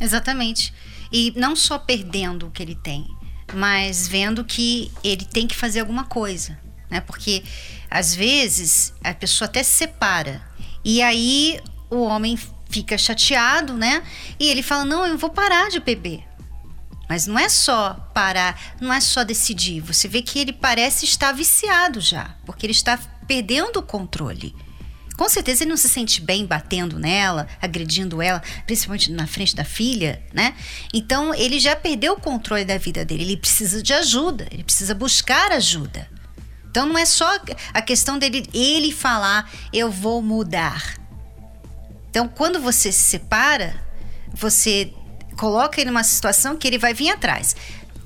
Exatamente. 0.00 0.72
E 1.12 1.32
não 1.36 1.56
só 1.56 1.78
perdendo 1.78 2.46
o 2.46 2.50
que 2.50 2.62
ele 2.62 2.74
tem, 2.74 3.06
mas 3.52 4.06
vendo 4.06 4.44
que 4.44 4.90
ele 5.02 5.24
tem 5.24 5.46
que 5.46 5.56
fazer 5.56 5.80
alguma 5.80 6.04
coisa, 6.04 6.58
né? 6.88 7.00
Porque 7.00 7.42
às 7.90 8.14
vezes 8.14 8.94
a 9.02 9.12
pessoa 9.12 9.46
até 9.46 9.62
se 9.62 9.72
separa 9.72 10.42
e 10.84 11.02
aí 11.02 11.60
o 11.90 12.02
homem 12.02 12.38
fica 12.68 12.96
chateado, 12.96 13.74
né? 13.74 14.02
E 14.38 14.48
ele 14.48 14.62
fala: 14.62 14.84
"Não, 14.84 15.06
eu 15.06 15.18
vou 15.18 15.30
parar 15.30 15.68
de 15.68 15.80
beber". 15.80 16.24
Mas 17.08 17.26
não 17.26 17.36
é 17.36 17.48
só 17.48 17.94
parar, 18.14 18.76
não 18.80 18.92
é 18.92 19.00
só 19.00 19.24
decidir. 19.24 19.80
Você 19.80 20.06
vê 20.06 20.22
que 20.22 20.38
ele 20.38 20.52
parece 20.52 21.04
estar 21.04 21.32
viciado 21.32 22.00
já, 22.00 22.36
porque 22.46 22.64
ele 22.64 22.72
está 22.72 22.96
perdendo 23.26 23.78
o 23.78 23.82
controle. 23.82 24.54
Com 25.20 25.28
certeza 25.28 25.64
ele 25.64 25.68
não 25.68 25.76
se 25.76 25.86
sente 25.86 26.18
bem 26.18 26.46
batendo 26.46 26.98
nela, 26.98 27.46
agredindo 27.60 28.22
ela, 28.22 28.42
principalmente 28.64 29.12
na 29.12 29.26
frente 29.26 29.54
da 29.54 29.66
filha, 29.66 30.22
né? 30.32 30.54
Então 30.94 31.34
ele 31.34 31.60
já 31.60 31.76
perdeu 31.76 32.14
o 32.14 32.16
controle 32.18 32.64
da 32.64 32.78
vida 32.78 33.04
dele. 33.04 33.24
Ele 33.24 33.36
precisa 33.36 33.82
de 33.82 33.92
ajuda, 33.92 34.48
ele 34.50 34.64
precisa 34.64 34.94
buscar 34.94 35.52
ajuda. 35.52 36.08
Então 36.70 36.86
não 36.86 36.96
é 36.96 37.04
só 37.04 37.38
a 37.74 37.82
questão 37.82 38.18
dele 38.18 38.48
ele 38.54 38.92
falar 38.92 39.52
eu 39.74 39.90
vou 39.90 40.22
mudar. 40.22 40.98
Então 42.08 42.26
quando 42.26 42.58
você 42.58 42.90
se 42.90 43.10
separa, 43.10 43.78
você 44.32 44.90
coloca 45.36 45.78
ele 45.82 45.90
numa 45.90 46.02
situação 46.02 46.56
que 46.56 46.66
ele 46.66 46.78
vai 46.78 46.94
vir 46.94 47.10
atrás. 47.10 47.54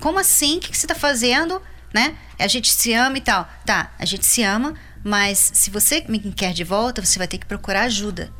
Como 0.01 0.19
assim? 0.19 0.57
O 0.57 0.59
que, 0.59 0.77
você 0.77 0.85
está 0.85 0.95
fazendo? 0.95 1.61
Né? 1.93 2.17
A 2.37 2.47
gente 2.47 2.73
se 2.73 2.91
ama 2.91 3.17
e 3.17 3.21
tal. 3.21 3.49
Tá, 3.65 3.93
a 3.97 4.03
gente 4.03 4.25
se 4.25 4.43
ama, 4.43 4.73
mas 5.05 5.51
se 5.53 5.69
você 5.69 6.03
me 6.09 6.17
quer 6.19 6.51
de 6.51 6.63
volta, 6.63 7.05
você 7.05 7.19
vai 7.19 7.27
ter 7.27 7.37
que 7.37 7.45
procurar 7.45 7.83
ajuda. 7.83 8.33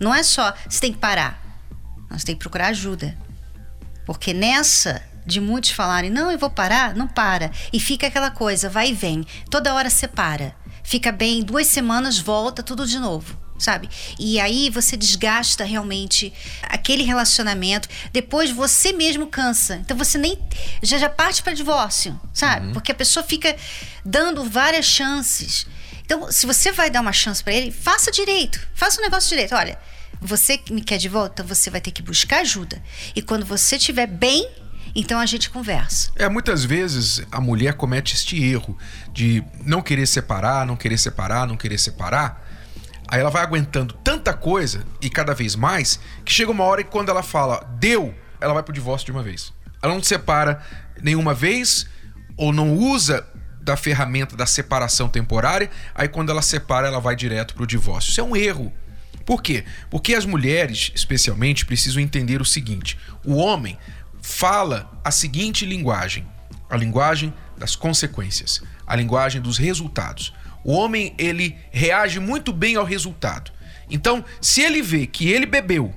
Não 0.00 0.14
é 0.14 0.22
só 0.22 0.54
você 0.68 0.80
tem 0.80 0.92
que 0.92 1.00
parar. 1.00 1.42
Você 2.10 2.26
tem 2.26 2.36
que 2.36 2.40
procurar 2.40 2.68
ajuda. 2.68 3.18
Porque 4.06 4.32
nessa 4.32 5.02
de 5.26 5.40
muitos 5.40 5.70
falarem, 5.70 6.10
não, 6.10 6.30
eu 6.30 6.38
vou 6.38 6.50
parar, 6.50 6.94
não 6.94 7.08
para. 7.08 7.50
E 7.72 7.80
fica 7.80 8.06
aquela 8.06 8.30
coisa, 8.30 8.70
vai 8.70 8.90
e 8.90 8.94
vem. 8.94 9.26
Toda 9.50 9.74
hora 9.74 9.90
você 9.90 10.06
para. 10.06 10.54
Fica 10.84 11.10
bem, 11.10 11.42
duas 11.42 11.66
semanas, 11.66 12.20
volta, 12.20 12.62
tudo 12.62 12.86
de 12.86 13.00
novo 13.00 13.43
sabe? 13.58 13.88
E 14.18 14.40
aí 14.40 14.70
você 14.70 14.96
desgasta 14.96 15.64
realmente 15.64 16.32
aquele 16.62 17.02
relacionamento. 17.02 17.88
Depois 18.12 18.50
você 18.50 18.92
mesmo 18.92 19.26
cansa. 19.26 19.76
Então 19.76 19.96
você 19.96 20.18
nem 20.18 20.38
já 20.82 20.98
já 20.98 21.08
parte 21.08 21.42
para 21.42 21.52
divórcio, 21.52 22.18
sabe? 22.32 22.66
Uhum. 22.66 22.72
Porque 22.72 22.92
a 22.92 22.94
pessoa 22.94 23.24
fica 23.24 23.54
dando 24.04 24.44
várias 24.44 24.84
chances. 24.84 25.66
Então, 26.04 26.30
se 26.30 26.46
você 26.46 26.70
vai 26.70 26.90
dar 26.90 27.00
uma 27.00 27.12
chance 27.12 27.42
para 27.42 27.54
ele, 27.54 27.70
faça 27.70 28.10
direito. 28.10 28.60
Faça 28.74 29.00
o 29.00 29.02
negócio 29.02 29.28
direito. 29.30 29.54
Olha, 29.54 29.78
você 30.20 30.60
me 30.70 30.82
quer 30.82 30.98
de 30.98 31.08
volta, 31.08 31.42
você 31.42 31.70
vai 31.70 31.80
ter 31.80 31.90
que 31.90 32.02
buscar 32.02 32.40
ajuda. 32.40 32.82
E 33.16 33.22
quando 33.22 33.46
você 33.46 33.76
estiver 33.76 34.06
bem, 34.06 34.46
então 34.94 35.18
a 35.18 35.26
gente 35.26 35.48
conversa. 35.48 36.10
É, 36.16 36.28
muitas 36.28 36.64
vezes 36.64 37.22
a 37.32 37.40
mulher 37.40 37.74
comete 37.74 38.14
este 38.14 38.42
erro 38.42 38.76
de 39.12 39.42
não 39.64 39.80
querer 39.80 40.06
separar, 40.06 40.66
não 40.66 40.76
querer 40.76 40.98
separar, 40.98 41.46
não 41.46 41.56
querer 41.56 41.78
separar 41.78 42.43
Aí 43.08 43.20
ela 43.20 43.30
vai 43.30 43.42
aguentando 43.42 43.94
tanta 44.02 44.32
coisa 44.32 44.84
e 45.00 45.10
cada 45.10 45.34
vez 45.34 45.54
mais 45.54 46.00
que 46.24 46.32
chega 46.32 46.50
uma 46.50 46.64
hora 46.64 46.82
que 46.82 46.90
quando 46.90 47.10
ela 47.10 47.22
fala 47.22 47.64
deu, 47.78 48.14
ela 48.40 48.54
vai 48.54 48.62
pro 48.62 48.72
divórcio 48.72 49.06
de 49.06 49.12
uma 49.12 49.22
vez. 49.22 49.52
Ela 49.82 49.94
não 49.94 50.02
separa 50.02 50.62
nenhuma 51.02 51.34
vez 51.34 51.86
ou 52.36 52.52
não 52.52 52.74
usa 52.74 53.26
da 53.60 53.76
ferramenta 53.76 54.36
da 54.36 54.46
separação 54.46 55.08
temporária, 55.08 55.70
aí 55.94 56.06
quando 56.06 56.30
ela 56.30 56.42
separa, 56.42 56.86
ela 56.86 57.00
vai 57.00 57.16
direto 57.16 57.54
pro 57.54 57.66
divórcio. 57.66 58.10
Isso 58.10 58.20
é 58.20 58.24
um 58.24 58.36
erro. 58.36 58.72
Por 59.24 59.42
quê? 59.42 59.64
Porque 59.90 60.14
as 60.14 60.26
mulheres, 60.26 60.92
especialmente, 60.94 61.64
precisam 61.64 62.02
entender 62.02 62.42
o 62.42 62.44
seguinte: 62.44 62.98
o 63.24 63.36
homem 63.36 63.78
fala 64.20 65.00
a 65.02 65.10
seguinte 65.10 65.64
linguagem, 65.64 66.26
a 66.68 66.76
linguagem 66.76 67.32
das 67.56 67.74
consequências, 67.74 68.62
a 68.86 68.94
linguagem 68.94 69.40
dos 69.40 69.56
resultados. 69.56 70.34
O 70.64 70.72
homem 70.72 71.14
ele 71.18 71.56
reage 71.70 72.18
muito 72.18 72.52
bem 72.52 72.76
ao 72.76 72.84
resultado. 72.84 73.52
Então, 73.90 74.24
se 74.40 74.62
ele 74.62 74.80
vê 74.80 75.06
que 75.06 75.30
ele 75.30 75.46
bebeu, 75.46 75.94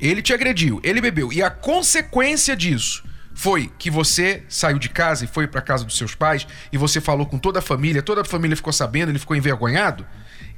ele 0.00 0.20
te 0.20 0.34
agrediu, 0.34 0.80
ele 0.82 1.00
bebeu 1.00 1.32
e 1.32 1.42
a 1.42 1.48
consequência 1.48 2.56
disso 2.56 3.04
foi 3.34 3.70
que 3.78 3.90
você 3.90 4.42
saiu 4.48 4.78
de 4.78 4.88
casa 4.88 5.24
e 5.24 5.28
foi 5.28 5.46
para 5.46 5.62
casa 5.62 5.84
dos 5.84 5.96
seus 5.96 6.14
pais 6.14 6.46
e 6.72 6.76
você 6.76 7.00
falou 7.00 7.24
com 7.24 7.38
toda 7.38 7.60
a 7.60 7.62
família, 7.62 8.02
toda 8.02 8.22
a 8.22 8.24
família 8.24 8.56
ficou 8.56 8.72
sabendo, 8.72 9.10
ele 9.10 9.18
ficou 9.18 9.36
envergonhado, 9.36 10.04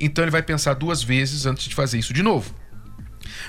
então 0.01 0.25
ele 0.25 0.31
vai 0.31 0.43
pensar 0.43 0.75
duas 0.75 1.03
vezes 1.03 1.47
antes 1.47 1.67
de 1.67 1.75
fazer 1.75 1.99
isso 1.99 2.13
de 2.13 2.23
novo. 2.23 2.55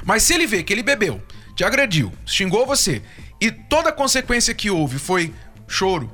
Mas 0.04 0.24
se 0.24 0.34
ele 0.34 0.46
vê 0.46 0.62
que 0.62 0.74
ele 0.74 0.84
bebeu, 0.84 1.24
te 1.56 1.64
agrediu, 1.64 2.12
xingou 2.26 2.66
você 2.66 3.02
e 3.40 3.50
toda 3.50 3.90
a 3.90 3.94
consequência 3.94 4.54
que 4.54 4.70
houve 4.70 5.00
foi 5.00 5.34
choro, 5.68 6.12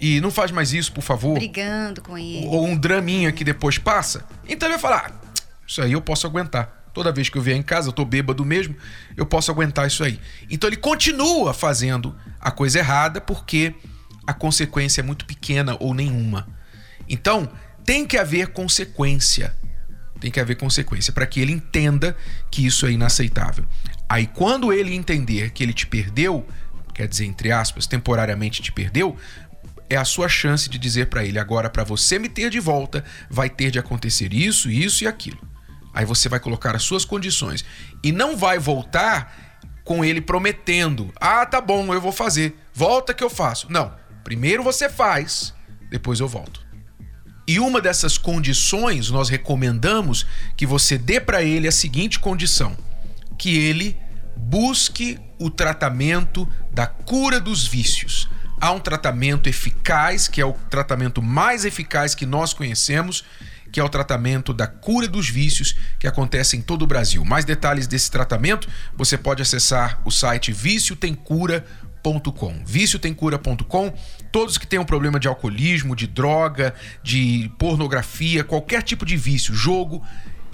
e 0.00 0.20
não 0.20 0.30
faz 0.30 0.50
mais 0.50 0.72
isso, 0.72 0.92
por 0.92 1.02
favor. 1.02 1.34
Brigando 1.34 2.00
com 2.02 2.16
ele. 2.16 2.46
Ou 2.46 2.66
um 2.66 2.76
draminha 2.76 3.32
que 3.32 3.44
depois 3.44 3.78
passa. 3.78 4.24
Então 4.48 4.68
ele 4.68 4.78
vai 4.78 4.82
falar: 4.82 5.10
ah, 5.10 5.28
Isso 5.66 5.82
aí 5.82 5.92
eu 5.92 6.00
posso 6.00 6.26
aguentar. 6.26 6.76
Toda 6.94 7.12
vez 7.12 7.28
que 7.28 7.38
eu 7.38 7.42
vier 7.42 7.56
em 7.56 7.62
casa, 7.62 7.88
eu 7.88 7.92
tô 7.92 8.04
bêbado 8.04 8.44
mesmo, 8.44 8.74
eu 9.16 9.26
posso 9.26 9.50
aguentar 9.50 9.86
isso 9.86 10.02
aí. 10.02 10.18
Então 10.50 10.68
ele 10.68 10.76
continua 10.76 11.54
fazendo 11.54 12.14
a 12.40 12.50
coisa 12.50 12.78
errada 12.78 13.20
porque 13.20 13.74
a 14.26 14.32
consequência 14.32 15.00
é 15.00 15.04
muito 15.04 15.24
pequena 15.24 15.76
ou 15.80 15.94
nenhuma. 15.94 16.46
Então, 17.08 17.48
tem 17.84 18.06
que 18.06 18.18
haver 18.18 18.48
consequência. 18.48 19.54
Tem 20.20 20.30
que 20.30 20.40
haver 20.40 20.56
consequência 20.56 21.12
para 21.12 21.26
que 21.26 21.40
ele 21.40 21.52
entenda 21.52 22.16
que 22.50 22.66
isso 22.66 22.86
é 22.86 22.90
inaceitável. 22.90 23.64
Aí, 24.08 24.26
quando 24.26 24.72
ele 24.72 24.94
entender 24.94 25.50
que 25.50 25.62
ele 25.62 25.72
te 25.72 25.86
perdeu, 25.86 26.46
quer 26.92 27.08
dizer, 27.08 27.24
entre 27.24 27.52
aspas, 27.52 27.86
temporariamente 27.86 28.60
te 28.60 28.72
perdeu, 28.72 29.16
é 29.90 29.96
a 29.96 30.04
sua 30.04 30.28
chance 30.28 30.68
de 30.68 30.78
dizer 30.78 31.06
para 31.06 31.24
ele: 31.24 31.38
agora, 31.38 31.70
para 31.70 31.84
você 31.84 32.18
me 32.18 32.28
ter 32.28 32.50
de 32.50 32.60
volta, 32.60 33.04
vai 33.30 33.48
ter 33.48 33.70
de 33.70 33.78
acontecer 33.78 34.32
isso, 34.32 34.70
isso 34.70 35.04
e 35.04 35.06
aquilo. 35.06 35.38
Aí 35.94 36.04
você 36.04 36.28
vai 36.28 36.38
colocar 36.38 36.76
as 36.76 36.82
suas 36.82 37.04
condições. 37.04 37.64
E 38.02 38.12
não 38.12 38.36
vai 38.36 38.58
voltar 38.58 39.58
com 39.84 40.04
ele 40.04 40.20
prometendo: 40.20 41.12
ah, 41.20 41.44
tá 41.46 41.60
bom, 41.60 41.92
eu 41.92 42.00
vou 42.00 42.12
fazer, 42.12 42.56
volta 42.72 43.14
que 43.14 43.24
eu 43.24 43.30
faço. 43.30 43.66
Não. 43.70 43.92
Primeiro 44.22 44.62
você 44.62 44.88
faz, 44.88 45.54
depois 45.90 46.20
eu 46.20 46.28
volto. 46.28 46.66
E 47.46 47.58
uma 47.58 47.80
dessas 47.80 48.18
condições, 48.18 49.10
nós 49.10 49.30
recomendamos 49.30 50.26
que 50.54 50.66
você 50.66 50.98
dê 50.98 51.18
para 51.18 51.42
ele 51.42 51.66
a 51.66 51.72
seguinte 51.72 52.18
condição: 52.18 52.76
que 53.38 53.56
ele 53.56 53.96
busque 54.36 55.18
o 55.38 55.50
tratamento 55.50 56.46
da 56.70 56.86
cura 56.86 57.40
dos 57.40 57.66
vícios. 57.66 58.28
Há 58.60 58.72
um 58.72 58.80
tratamento 58.80 59.48
eficaz, 59.48 60.26
que 60.26 60.40
é 60.40 60.44
o 60.44 60.52
tratamento 60.52 61.22
mais 61.22 61.64
eficaz 61.64 62.12
que 62.14 62.26
nós 62.26 62.52
conhecemos, 62.52 63.24
que 63.70 63.78
é 63.78 63.84
o 63.84 63.88
tratamento 63.88 64.52
da 64.52 64.66
cura 64.66 65.06
dos 65.06 65.28
vícios, 65.28 65.76
que 65.98 66.08
acontece 66.08 66.56
em 66.56 66.60
todo 66.60 66.82
o 66.82 66.86
Brasil. 66.86 67.24
Mais 67.24 67.44
detalhes 67.44 67.86
desse 67.86 68.10
tratamento, 68.10 68.68
você 68.96 69.16
pode 69.16 69.42
acessar 69.42 70.00
o 70.04 70.10
site 70.10 70.52
viciotemcura.com. 70.52 72.62
Viciotemcura.com. 72.66 73.92
Todos 74.32 74.58
que 74.58 74.66
tenham 74.66 74.84
problema 74.84 75.20
de 75.20 75.28
alcoolismo, 75.28 75.94
de 75.94 76.08
droga, 76.08 76.74
de 77.02 77.50
pornografia, 77.58 78.42
qualquer 78.42 78.82
tipo 78.82 79.06
de 79.06 79.16
vício, 79.16 79.54
jogo, 79.54 80.04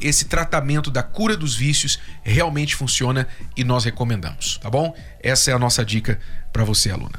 esse 0.01 0.27
tratamento 0.27 0.91
da 0.91 1.03
cura 1.03 1.37
dos 1.37 1.57
vícios 1.57 1.99
realmente 2.23 2.77
funciona 2.77 3.27
e 3.57 3.65
nós 3.65 3.85
recomendamos, 3.85 4.59
tá 4.59 4.69
bom? 4.69 4.95
Essa 5.23 5.53
é 5.53 5.55
a 5.55 5.59
nossa 5.59 5.83
dica 5.85 6.19
para 6.53 6.65
você, 6.65 6.91
aluna. 6.91 7.19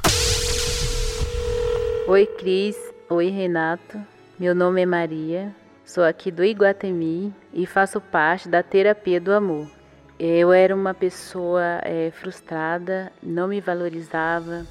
Oi, 2.08 2.24
Cris. 2.24 2.76
Oi, 3.10 3.30
Renato. 3.30 4.00
Meu 4.38 4.54
nome 4.54 4.80
é 4.80 4.86
Maria. 4.86 5.52
Sou 5.84 6.04
aqui 6.04 6.30
do 6.30 6.44
Iguatemi 6.44 7.34
e 7.52 7.66
faço 7.66 8.00
parte 8.00 8.48
da 8.48 8.62
terapia 8.62 9.20
do 9.20 9.32
amor. 9.32 9.68
Eu 10.16 10.52
era 10.52 10.72
uma 10.72 10.94
pessoa 10.94 11.80
é, 11.82 12.12
frustrada, 12.12 13.10
não 13.20 13.48
me 13.48 13.60
valorizava. 13.60 14.64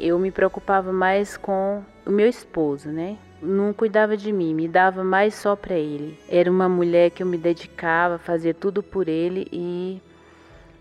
Eu 0.00 0.18
me 0.18 0.30
preocupava 0.30 0.94
mais 0.94 1.36
com 1.36 1.82
o 2.06 2.10
meu 2.10 2.26
esposo, 2.26 2.88
né? 2.88 3.18
Não 3.42 3.74
cuidava 3.74 4.16
de 4.16 4.32
mim, 4.32 4.54
me 4.54 4.66
dava 4.66 5.04
mais 5.04 5.34
só 5.34 5.54
para 5.54 5.74
ele. 5.74 6.18
Era 6.26 6.50
uma 6.50 6.70
mulher 6.70 7.10
que 7.10 7.22
eu 7.22 7.26
me 7.26 7.36
dedicava, 7.36 8.16
fazia 8.16 8.54
tudo 8.54 8.82
por 8.82 9.10
ele 9.10 9.46
e 9.52 10.00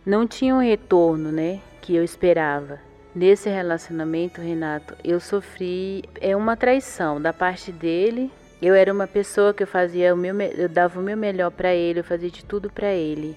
não 0.05 0.25
tinha 0.25 0.55
um 0.55 0.61
retorno, 0.61 1.33
né? 1.33 1.59
Que 1.81 1.93
eu 1.93 2.03
esperava. 2.03 2.79
Nesse 3.13 3.49
relacionamento, 3.49 4.39
Renato, 4.39 4.95
eu 5.03 5.19
sofri 5.19 6.03
é 6.21 6.33
uma 6.35 6.55
traição 6.55 7.21
da 7.21 7.33
parte 7.33 7.69
dele. 7.69 8.31
Eu 8.61 8.73
era 8.73 8.93
uma 8.93 9.07
pessoa 9.07 9.53
que 9.53 9.63
eu 9.63 9.67
fazia 9.67 10.13
o 10.13 10.17
meu, 10.17 10.39
eu 10.39 10.69
dava 10.69 10.99
o 10.99 11.03
meu 11.03 11.17
melhor 11.17 11.51
para 11.51 11.73
ele, 11.73 11.99
eu 11.99 12.03
fazia 12.03 12.29
de 12.29 12.45
tudo 12.45 12.69
para 12.69 12.93
ele. 12.93 13.35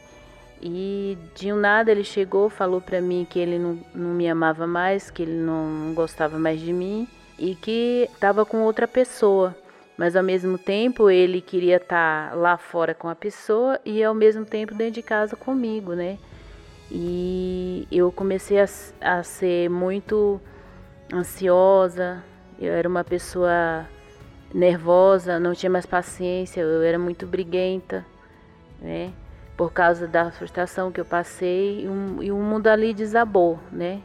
E 0.63 1.19
de 1.35 1.53
um 1.53 1.57
nada 1.57 1.91
ele 1.91 2.05
chegou, 2.05 2.49
falou 2.49 2.81
para 2.81 3.01
mim 3.01 3.27
que 3.29 3.39
ele 3.39 3.59
não, 3.59 3.79
não 3.95 4.11
me 4.11 4.29
amava 4.29 4.67
mais, 4.67 5.11
que 5.11 5.23
ele 5.23 5.37
não 5.37 5.93
gostava 5.95 6.39
mais 6.39 6.61
de 6.61 6.73
mim 6.73 7.09
e 7.37 7.57
que 7.57 8.09
estava 8.15 8.47
com 8.47 8.63
outra 8.63 8.87
pessoa. 8.87 9.57
Mas 9.97 10.15
ao 10.15 10.23
mesmo 10.23 10.57
tempo 10.57 11.11
ele 11.11 11.41
queria 11.41 11.77
estar 11.77 12.31
tá 12.31 12.37
lá 12.37 12.57
fora 12.57 12.95
com 12.95 13.09
a 13.09 13.15
pessoa 13.15 13.81
e 13.85 14.05
ao 14.05 14.15
mesmo 14.15 14.45
tempo 14.45 14.75
dentro 14.75 14.95
de 14.95 15.03
casa 15.03 15.35
comigo, 15.35 15.95
né? 15.95 16.19
E 16.91 17.89
eu 17.91 18.13
comecei 18.13 18.61
a, 18.61 18.67
a 19.01 19.23
ser 19.23 19.69
muito 19.71 20.41
ansiosa, 21.13 22.23
eu 22.59 22.73
era 22.73 22.89
uma 22.89 23.03
pessoa 23.03 23.87
nervosa, 24.53 25.41
não 25.41 25.55
tinha 25.55 25.71
mais 25.71 25.87
paciência, 25.87 26.61
eu 26.61 26.83
era 26.83 26.99
muito 26.99 27.27
briguenta, 27.27 28.05
né? 28.81 29.13
Por 29.57 29.73
causa 29.73 30.07
da 30.07 30.31
frustração 30.31 30.93
que 30.93 31.01
eu 31.01 31.05
passei 31.05 31.85
e, 31.85 31.89
um, 31.89 32.23
e 32.23 32.31
o 32.31 32.37
mundo 32.37 32.67
ali 32.69 32.93
desabou, 32.95 33.59
né? 33.73 34.01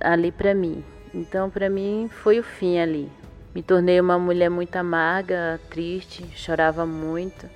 Ali 0.00 0.32
para 0.32 0.54
mim. 0.54 0.84
Então, 1.14 1.50
para 1.50 1.68
mim, 1.68 2.08
foi 2.08 2.38
o 2.38 2.42
fim 2.42 2.78
ali. 2.78 3.10
Me 3.54 3.62
tornei 3.62 4.00
uma 4.00 4.18
mulher 4.18 4.48
muito 4.48 4.76
amarga, 4.76 5.60
triste, 5.68 6.24
chorava 6.36 6.86
muito. 6.86 7.48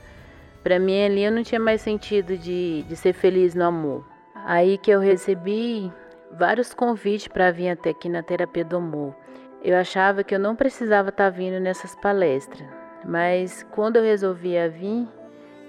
Para 0.63 0.79
mim, 0.79 1.05
ali 1.05 1.23
eu 1.23 1.31
não 1.31 1.43
tinha 1.43 1.61
mais 1.61 1.81
sentido 1.81 2.37
de, 2.37 2.83
de 2.83 2.97
ser 2.97 3.13
feliz 3.13 3.55
no 3.55 3.65
amor. 3.65 4.14
Aí 4.45 4.77
que 4.77 4.91
eu 4.91 5.01
recebi 5.01 5.91
vários 6.31 6.75
convites 6.75 7.29
para 7.29 7.51
vir 7.51 7.71
até 7.71 7.91
aqui 7.91 8.11
na 8.11 8.23
terapia 8.23 8.65
do 8.65 8.77
amor. 8.77 9.15
Eu 9.63 9.75
achava 9.77 10.23
que 10.23 10.35
eu 10.35 10.39
não 10.39 10.55
precisava 10.55 11.09
estar 11.09 11.25
tá 11.25 11.31
vindo 11.31 11.59
nessas 11.59 11.95
palestras, 11.97 12.69
mas 13.03 13.67
quando 13.71 13.97
eu 13.97 14.03
resolvi 14.03 14.53
vir, 14.69 15.09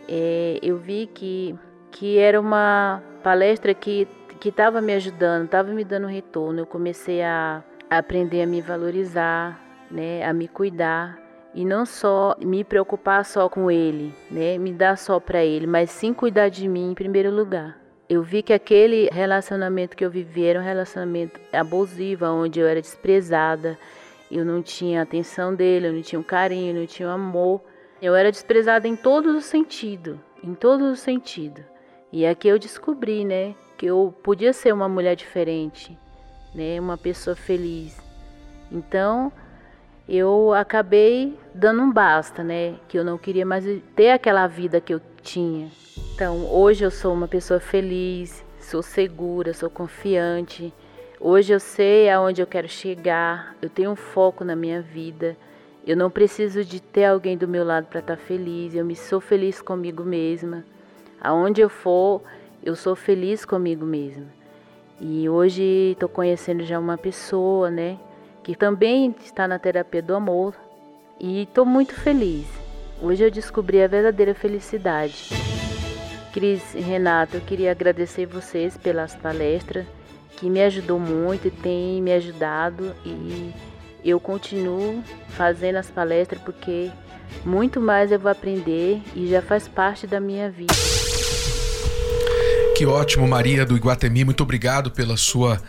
é, 0.09 0.59
eu 0.61 0.75
vi 0.75 1.07
que, 1.07 1.57
que 1.89 2.17
era 2.17 2.39
uma 2.39 3.01
palestra 3.23 3.73
que 3.73 4.05
que 4.37 4.49
estava 4.49 4.81
me 4.81 4.93
ajudando, 4.93 5.45
estava 5.45 5.71
me 5.71 5.85
dando 5.85 6.07
retorno. 6.07 6.59
Eu 6.59 6.65
comecei 6.65 7.23
a, 7.23 7.63
a 7.89 7.97
aprender 7.97 8.41
a 8.41 8.45
me 8.45 8.61
valorizar, 8.61 9.57
né, 9.89 10.25
a 10.25 10.33
me 10.33 10.47
cuidar 10.49 11.17
e 11.53 11.63
não 11.63 11.85
só 11.85 12.35
me 12.43 12.65
preocupar 12.65 13.23
só 13.23 13.47
com 13.47 13.71
ele, 13.71 14.13
né, 14.29 14.57
me 14.57 14.73
dar 14.73 14.97
só 14.97 15.21
para 15.21 15.43
ele, 15.43 15.65
mas 15.65 15.89
sim 15.89 16.13
cuidar 16.13 16.49
de 16.49 16.67
mim 16.67 16.91
em 16.91 16.93
primeiro 16.93 17.31
lugar 17.31 17.84
eu 18.07 18.21
vi 18.21 18.43
que 18.43 18.53
aquele 18.53 19.09
relacionamento 19.11 19.95
que 19.95 20.05
eu 20.05 20.11
vivi 20.11 20.45
era 20.45 20.59
um 20.59 20.63
relacionamento 20.63 21.39
abusivo, 21.51 22.25
onde 22.25 22.59
eu 22.59 22.67
era 22.67 22.81
desprezada, 22.81 23.77
eu 24.31 24.45
não 24.45 24.61
tinha 24.61 25.01
atenção 25.01 25.55
dele, 25.55 25.87
eu 25.87 25.93
não 25.93 26.01
tinha 26.01 26.19
um 26.19 26.23
carinho, 26.23 26.75
eu 26.75 26.79
não 26.81 26.87
tinha 26.87 27.07
um 27.07 27.11
amor. 27.11 27.61
Eu 28.01 28.13
era 28.13 28.31
desprezada 28.31 28.87
em 28.87 28.95
todos 28.95 29.35
os 29.35 29.45
sentidos, 29.45 30.17
em 30.43 30.53
todos 30.53 30.91
os 30.91 30.99
sentidos. 30.99 31.63
E 32.11 32.25
aqui 32.25 32.47
eu 32.47 32.59
descobri, 32.59 33.25
né, 33.25 33.55
que 33.77 33.87
eu 33.87 34.13
podia 34.23 34.53
ser 34.53 34.73
uma 34.73 34.87
mulher 34.87 35.15
diferente, 35.15 35.97
né, 36.53 36.79
uma 36.79 36.97
pessoa 36.97 37.35
feliz. 37.35 37.97
Então, 38.71 39.31
eu 40.07 40.53
acabei 40.53 41.37
dando 41.53 41.81
um 41.81 41.91
basta, 41.91 42.43
né, 42.43 42.75
que 42.87 42.97
eu 42.97 43.03
não 43.03 43.17
queria 43.17 43.45
mais 43.45 43.65
ter 43.95 44.11
aquela 44.11 44.47
vida 44.47 44.79
que 44.79 44.93
eu 44.93 45.01
tinha. 45.21 45.69
Então, 46.13 46.45
hoje 46.51 46.83
eu 46.83 46.91
sou 46.91 47.13
uma 47.13 47.27
pessoa 47.27 47.59
feliz, 47.59 48.45
sou 48.59 48.81
segura, 48.81 49.53
sou 49.53 49.69
confiante. 49.69 50.73
Hoje 51.19 51.53
eu 51.53 51.59
sei 51.59 52.09
aonde 52.09 52.41
eu 52.41 52.47
quero 52.47 52.67
chegar, 52.67 53.55
eu 53.61 53.69
tenho 53.69 53.91
um 53.91 53.95
foco 53.95 54.43
na 54.43 54.55
minha 54.55 54.81
vida. 54.81 55.35
Eu 55.85 55.97
não 55.97 56.09
preciso 56.09 56.63
de 56.63 56.81
ter 56.81 57.05
alguém 57.05 57.37
do 57.37 57.47
meu 57.47 57.63
lado 57.63 57.87
para 57.87 57.99
estar 57.99 58.15
tá 58.15 58.21
feliz, 58.21 58.75
eu 58.75 58.85
me 58.85 58.95
sou 58.95 59.19
feliz 59.19 59.61
comigo 59.61 60.03
mesma. 60.03 60.63
Aonde 61.21 61.61
eu 61.61 61.69
for, 61.69 62.21
eu 62.63 62.75
sou 62.75 62.95
feliz 62.95 63.45
comigo 63.45 63.85
mesma. 63.85 64.25
E 64.99 65.27
hoje 65.27 65.91
estou 65.91 66.07
conhecendo 66.07 66.63
já 66.63 66.79
uma 66.79 66.97
pessoa, 66.97 67.69
né, 67.69 67.97
que 68.45 68.55
também 68.55 69.15
está 69.25 69.47
na 69.47 69.57
terapia 69.57 70.03
do 70.03 70.13
amor 70.13 70.53
e 71.19 71.41
estou 71.41 71.65
muito 71.65 71.95
feliz. 71.95 72.45
Hoje 73.01 73.23
eu 73.23 73.31
descobri 73.31 73.81
a 73.81 73.87
verdadeira 73.87 74.35
felicidade. 74.35 75.29
Cris 76.31 76.61
e 76.75 76.79
Renato, 76.79 77.37
eu 77.37 77.41
queria 77.41 77.71
agradecer 77.71 78.27
vocês 78.27 78.77
pelas 78.77 79.15
palestras, 79.15 79.87
que 80.37 80.47
me 80.47 80.61
ajudou 80.61 80.99
muito 80.99 81.47
e 81.47 81.51
tem 81.51 81.99
me 82.03 82.13
ajudado 82.13 82.95
e 83.03 83.51
eu 84.03 84.19
continuo 84.19 85.03
fazendo 85.29 85.77
as 85.77 85.89
palestras 85.89 86.39
porque 86.39 86.91
muito 87.43 87.81
mais 87.81 88.11
eu 88.11 88.19
vou 88.19 88.31
aprender 88.31 89.01
e 89.15 89.25
já 89.25 89.41
faz 89.41 89.67
parte 89.67 90.05
da 90.05 90.19
minha 90.19 90.51
vida. 90.51 90.75
Que 92.77 92.85
ótimo, 92.85 93.27
Maria 93.27 93.65
do 93.65 93.75
Iguatemi, 93.75 94.23
muito 94.23 94.43
obrigado 94.43 94.91
pela 94.91 95.17
sua 95.17 95.59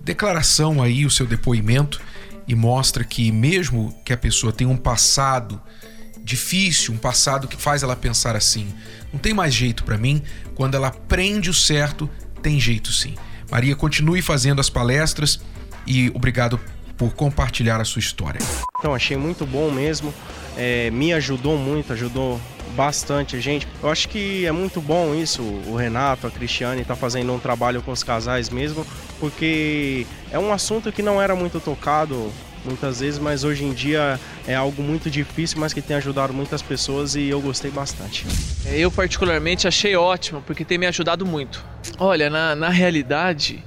declaração 0.00 0.80
aí, 0.80 1.04
o 1.04 1.10
seu 1.10 1.26
depoimento 1.26 2.00
e 2.46 2.54
mostra 2.54 3.04
que 3.04 3.30
mesmo 3.30 3.94
que 4.04 4.12
a 4.12 4.16
pessoa 4.16 4.52
tenha 4.52 4.70
um 4.70 4.76
passado 4.76 5.60
difícil, 6.22 6.94
um 6.94 6.98
passado 6.98 7.48
que 7.48 7.56
faz 7.56 7.82
ela 7.82 7.96
pensar 7.96 8.36
assim, 8.36 8.72
não 9.12 9.18
tem 9.18 9.34
mais 9.34 9.54
jeito 9.54 9.84
para 9.84 9.96
mim. 9.98 10.22
Quando 10.54 10.74
ela 10.74 10.88
aprende 10.88 11.50
o 11.50 11.54
certo, 11.54 12.08
tem 12.42 12.60
jeito 12.60 12.92
sim. 12.92 13.14
Maria, 13.50 13.74
continue 13.74 14.22
fazendo 14.22 14.60
as 14.60 14.70
palestras 14.70 15.40
e 15.86 16.10
obrigado 16.14 16.60
por 16.96 17.14
compartilhar 17.14 17.80
a 17.80 17.84
sua 17.84 18.00
história. 18.00 18.40
Então, 18.78 18.94
achei 18.94 19.16
muito 19.16 19.46
bom 19.46 19.70
mesmo. 19.70 20.12
É, 20.56 20.90
me 20.90 21.12
ajudou 21.12 21.56
muito, 21.56 21.92
ajudou 21.92 22.40
bastante 22.70 23.40
gente. 23.40 23.66
Eu 23.82 23.88
acho 23.88 24.08
que 24.08 24.46
é 24.46 24.52
muito 24.52 24.80
bom 24.80 25.14
isso, 25.14 25.42
o 25.42 25.76
Renato, 25.76 26.26
a 26.26 26.30
Cristiane 26.30 26.84
tá 26.84 26.96
fazendo 26.96 27.32
um 27.32 27.38
trabalho 27.38 27.82
com 27.82 27.92
os 27.92 28.02
casais 28.02 28.50
mesmo, 28.50 28.86
porque 29.18 30.06
é 30.30 30.38
um 30.38 30.52
assunto 30.52 30.90
que 30.92 31.02
não 31.02 31.20
era 31.20 31.34
muito 31.34 31.60
tocado 31.60 32.32
muitas 32.64 33.00
vezes, 33.00 33.18
mas 33.18 33.44
hoje 33.44 33.64
em 33.64 33.72
dia 33.72 34.18
é 34.46 34.54
algo 34.54 34.82
muito 34.82 35.10
difícil, 35.10 35.58
mas 35.58 35.72
que 35.72 35.80
tem 35.80 35.96
ajudado 35.96 36.32
muitas 36.32 36.62
pessoas 36.62 37.14
e 37.14 37.28
eu 37.28 37.40
gostei 37.40 37.70
bastante. 37.70 38.26
Eu 38.66 38.90
particularmente 38.90 39.66
achei 39.66 39.96
ótimo, 39.96 40.42
porque 40.46 40.64
tem 40.64 40.78
me 40.78 40.86
ajudado 40.86 41.24
muito. 41.24 41.64
Olha, 41.98 42.28
na, 42.28 42.54
na 42.54 42.68
realidade, 42.68 43.64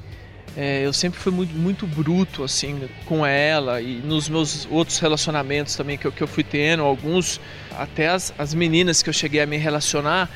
é, 0.56 0.86
eu 0.86 0.94
sempre 0.94 1.20
fui 1.20 1.32
muito, 1.32 1.56
muito, 1.56 1.88
bruto 1.88 2.44
assim 2.44 2.88
com 3.06 3.26
ela 3.26 3.82
e 3.82 3.96
nos 3.96 4.30
meus 4.30 4.68
outros 4.70 5.00
relacionamentos 5.00 5.76
também 5.76 5.98
que 5.98 6.06
eu, 6.06 6.12
que 6.12 6.22
eu 6.22 6.28
fui 6.28 6.44
tendo, 6.44 6.84
alguns 6.84 7.42
até 7.78 8.10
as, 8.10 8.34
as 8.38 8.54
meninas 8.54 9.02
que 9.02 9.10
eu 9.10 9.14
cheguei 9.14 9.42
a 9.42 9.46
me 9.46 9.58
relacionar 9.58 10.30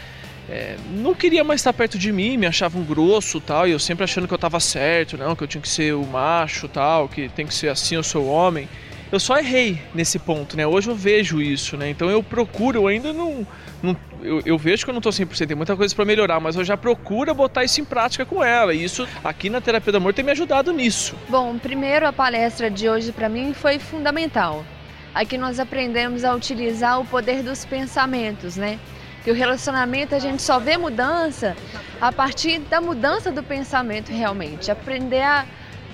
é, 0.50 0.78
não 0.90 1.14
queria 1.14 1.44
mais 1.44 1.60
estar 1.60 1.74
perto 1.74 1.98
de 1.98 2.12
mim, 2.12 2.38
me 2.38 2.46
achavam 2.46 2.82
grosso 2.82 3.42
tal, 3.42 3.68
e 3.68 3.72
eu 3.72 3.80
sempre 3.80 4.06
achando 4.06 4.28
que 4.28 4.34
eu 4.34 4.38
estava 4.38 4.60
certo, 4.60 5.18
não, 5.18 5.36
que 5.36 5.44
eu 5.44 5.48
tinha 5.48 5.62
que 5.62 5.68
ser 5.68 5.94
o 5.94 6.06
macho 6.06 6.68
tal, 6.70 7.10
que 7.10 7.28
tem 7.30 7.46
que 7.46 7.54
ser 7.54 7.68
assim, 7.68 7.96
eu 7.96 8.04
sou 8.04 8.26
homem. 8.28 8.68
Eu 9.12 9.20
só 9.20 9.38
errei 9.38 9.82
nesse 9.94 10.20
ponto, 10.20 10.58
né? 10.58 10.68
Hoje 10.68 10.90
eu 10.90 10.96
vejo 10.96 11.42
isso, 11.42 11.78
né? 11.78 11.90
Então 11.90 12.10
eu 12.10 12.22
procuro, 12.22 12.78
eu 12.78 12.88
ainda 12.88 13.14
não. 13.14 13.48
não 13.82 13.96
eu, 14.22 14.42
eu, 14.46 14.58
vejo 14.58 14.84
que 14.84 14.90
eu 14.90 14.94
não 14.94 15.00
estou 15.00 15.12
100%, 15.12 15.48
tem 15.48 15.56
muita 15.56 15.76
coisa 15.76 15.96
para 15.96 16.06
melhorar, 16.06 16.40
mas 16.40 16.56
eu 16.56 16.64
já 16.64 16.76
procuro 16.76 17.34
botar 17.34 17.64
isso 17.64 17.82
em 17.82 17.86
prática 17.86 18.26
com 18.26 18.44
ela. 18.44 18.74
E 18.74 18.84
isso 18.84 19.08
aqui 19.24 19.50
na 19.50 19.62
Terapia 19.62 19.92
do 19.92 19.98
Amor 19.98 20.14
tem 20.14 20.24
me 20.24 20.32
ajudado 20.32 20.72
nisso. 20.74 21.16
Bom, 21.30 21.58
primeiro 21.58 22.08
a 22.08 22.14
palestra 22.14 22.70
de 22.70 22.90
hoje 22.90 23.12
para 23.12 23.30
mim 23.30 23.54
foi 23.54 23.80
fundamental. 23.80 24.66
Aqui 25.14 25.38
nós 25.38 25.60
aprendemos 25.60 26.24
a 26.24 26.34
utilizar 26.34 27.00
o 27.00 27.06
poder 27.06 27.42
dos 27.42 27.66
pensamentos, 27.66 28.56
né? 28.56 28.80
que 29.28 29.32
o 29.32 29.36
relacionamento 29.36 30.16
a 30.16 30.20
gente 30.20 30.42
só 30.42 30.58
vê 30.58 30.78
mudança 30.78 31.54
a 32.00 32.14
partir 32.14 32.60
da 32.60 32.80
mudança 32.80 33.30
do 33.30 33.44
pensamento 33.44 34.10
realmente. 34.10 34.72
Aprender 34.72 35.22
a 35.22 35.46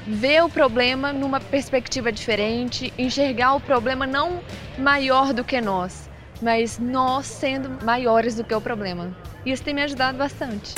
ver 0.05 0.43
o 0.43 0.49
problema 0.49 1.11
numa 1.11 1.39
perspectiva 1.39 2.11
diferente, 2.11 2.93
enxergar 2.95 3.55
o 3.55 3.59
problema 3.59 4.05
não 4.05 4.39
maior 4.77 5.33
do 5.33 5.43
que 5.43 5.59
nós, 5.59 6.07
mas 6.43 6.77
nós 6.77 7.25
sendo 7.25 7.83
maiores 7.85 8.35
do 8.35 8.43
que 8.43 8.53
o 8.53 8.59
problema. 8.59 9.15
Isso 9.45 9.63
tem 9.63 9.73
me 9.73 9.81
ajudado 9.81 10.17
bastante. 10.17 10.75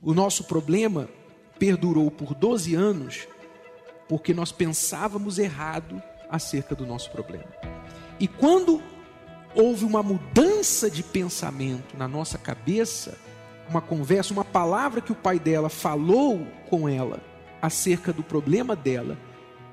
O 0.00 0.14
nosso 0.14 0.44
problema 0.44 1.08
perdurou 1.58 2.08
por 2.08 2.34
12 2.34 2.74
anos 2.76 3.26
porque 4.08 4.32
nós 4.32 4.52
pensávamos 4.52 5.38
errado 5.38 6.00
acerca 6.30 6.74
do 6.74 6.86
nosso 6.86 7.10
problema. 7.10 7.48
E 8.20 8.28
quando 8.28 8.80
houve 9.54 9.84
uma 9.84 10.02
mudança 10.02 10.88
de 10.88 11.02
pensamento 11.02 11.96
na 11.96 12.06
nossa 12.06 12.38
cabeça, 12.38 13.18
uma 13.68 13.80
conversa, 13.80 14.32
uma 14.32 14.44
palavra 14.44 15.00
que 15.00 15.12
o 15.12 15.16
pai 15.16 15.38
dela 15.38 15.68
falou 15.68 16.46
com 16.70 16.88
ela 16.88 17.20
acerca 17.60 18.12
do 18.12 18.22
problema 18.22 18.76
dela, 18.76 19.18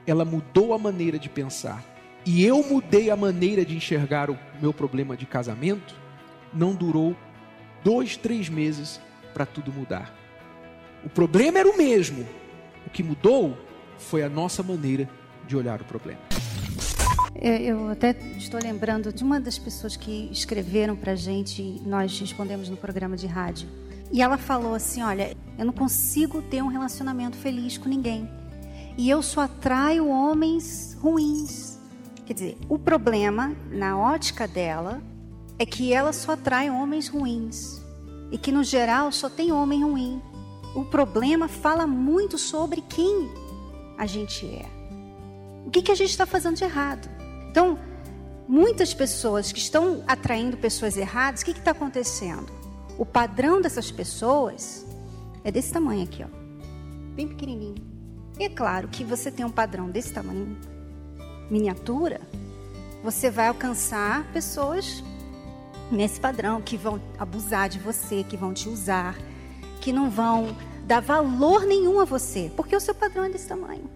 ela 0.08 0.26
mudou 0.26 0.74
a 0.74 0.78
maneira 0.80 1.20
de 1.20 1.30
pensar. 1.30 1.95
E 2.26 2.44
eu 2.44 2.64
mudei 2.64 3.12
a 3.12 3.16
maneira 3.16 3.64
de 3.64 3.76
enxergar 3.76 4.32
o 4.32 4.38
meu 4.60 4.74
problema 4.74 5.16
de 5.16 5.26
casamento. 5.26 5.94
Não 6.52 6.74
durou 6.74 7.16
dois, 7.84 8.18
três 8.18 8.50
meses 8.50 9.00
para 9.34 9.46
tudo 9.46 9.72
mudar. 9.72 10.12
O 11.04 11.10
problema 11.10 11.60
era 11.60 11.70
o 11.70 11.78
mesmo. 11.78 12.26
O 12.88 12.90
que 12.90 13.04
mudou 13.04 13.56
foi 14.00 14.24
a 14.24 14.30
nossa 14.30 14.64
maneira 14.64 15.08
de 15.48 15.56
olhar 15.56 15.82
o 15.82 15.86
problema. 15.86 16.20
É, 17.36 17.62
eu 17.62 17.90
até 17.90 18.16
estou 18.38 18.60
lembrando 18.60 19.14
de 19.14 19.24
uma 19.24 19.40
das 19.40 19.60
pessoas 19.60 19.96
que 19.96 20.30
escreveram 20.32 20.96
para 20.96 21.12
a 21.12 21.16
gente, 21.16 21.62
nós 21.86 22.18
respondemos 22.20 22.70
no 22.70 22.78
programa 22.78 23.16
de 23.16 23.28
rádio. 23.28 23.68
E 24.12 24.22
ela 24.22 24.38
falou 24.38 24.74
assim: 24.74 25.04
Olha, 25.04 25.36
eu 25.58 25.66
não 25.66 25.74
consigo 25.74 26.42
ter 26.42 26.64
um 26.64 26.68
relacionamento 26.68 27.38
feliz 27.38 27.78
com 27.78 27.90
ninguém. 27.90 28.28
E 28.98 29.10
eu 29.10 29.22
só 29.22 29.42
atraio 29.42 30.08
homens 30.08 30.98
ruins. 31.02 31.75
Quer 32.26 32.34
dizer, 32.34 32.58
o 32.68 32.80
problema, 32.80 33.56
na 33.70 33.98
ótica 33.98 34.48
dela, 34.48 35.02
é 35.60 35.66
que 35.66 35.94
ela 35.94 36.12
só 36.12 36.34
atrai 36.34 36.70
homens 36.70 37.08
ruins. 37.08 37.82
E 38.32 38.38
que, 38.38 38.52
no 38.52 38.64
geral, 38.64 39.12
só 39.12 39.30
tem 39.30 39.52
homem 39.52 39.84
ruim. 39.84 40.22
O 40.76 40.84
problema 40.84 41.48
fala 41.48 41.86
muito 41.86 42.38
sobre 42.38 42.82
quem 42.82 43.30
a 43.98 44.06
gente 44.06 44.46
é. 44.46 44.66
O 45.66 45.70
que, 45.70 45.82
que 45.82 45.92
a 45.92 45.96
gente 45.96 46.10
está 46.10 46.26
fazendo 46.26 46.58
de 46.58 46.64
errado? 46.64 47.10
Então, 47.50 47.78
muitas 48.48 48.94
pessoas 48.94 49.52
que 49.52 49.60
estão 49.60 50.04
atraindo 50.08 50.58
pessoas 50.58 50.98
erradas, 50.98 51.42
o 51.42 51.46
que 51.46 51.52
está 51.52 51.72
acontecendo? 51.72 52.52
O 52.98 53.06
padrão 53.06 53.62
dessas 53.62 53.92
pessoas 53.92 54.86
é 55.44 55.52
desse 55.52 55.72
tamanho 55.72 56.04
aqui, 56.04 56.24
ó, 56.24 56.28
bem 57.16 57.28
pequenininho. 57.28 57.76
E 58.40 58.44
é 58.44 58.50
claro 58.50 58.88
que 58.88 59.04
você 59.04 59.32
tem 59.32 59.46
um 59.46 59.52
padrão 59.52 59.90
desse 59.90 60.12
tamanho, 60.12 60.58
miniatura, 61.50 62.22
você 63.04 63.30
vai 63.30 63.48
alcançar 63.48 64.24
pessoas 64.34 65.04
nesse 65.92 66.20
padrão 66.20 66.62
que 66.62 66.78
vão 66.78 67.00
abusar 67.18 67.70
de 67.70 67.80
você, 67.80 68.24
que 68.24 68.36
vão 68.36 68.54
te 68.54 68.68
usar, 68.68 69.16
que 69.82 69.94
não 69.94 70.10
vão 70.10 70.56
dar 70.86 71.02
valor 71.02 71.66
nenhum 71.66 72.00
a 72.00 72.06
você, 72.06 72.52
porque 72.56 72.76
o 72.76 72.80
seu 72.80 72.96
padrão 72.96 73.26
é 73.26 73.30
desse 73.30 73.48
tamanho. 73.48 73.90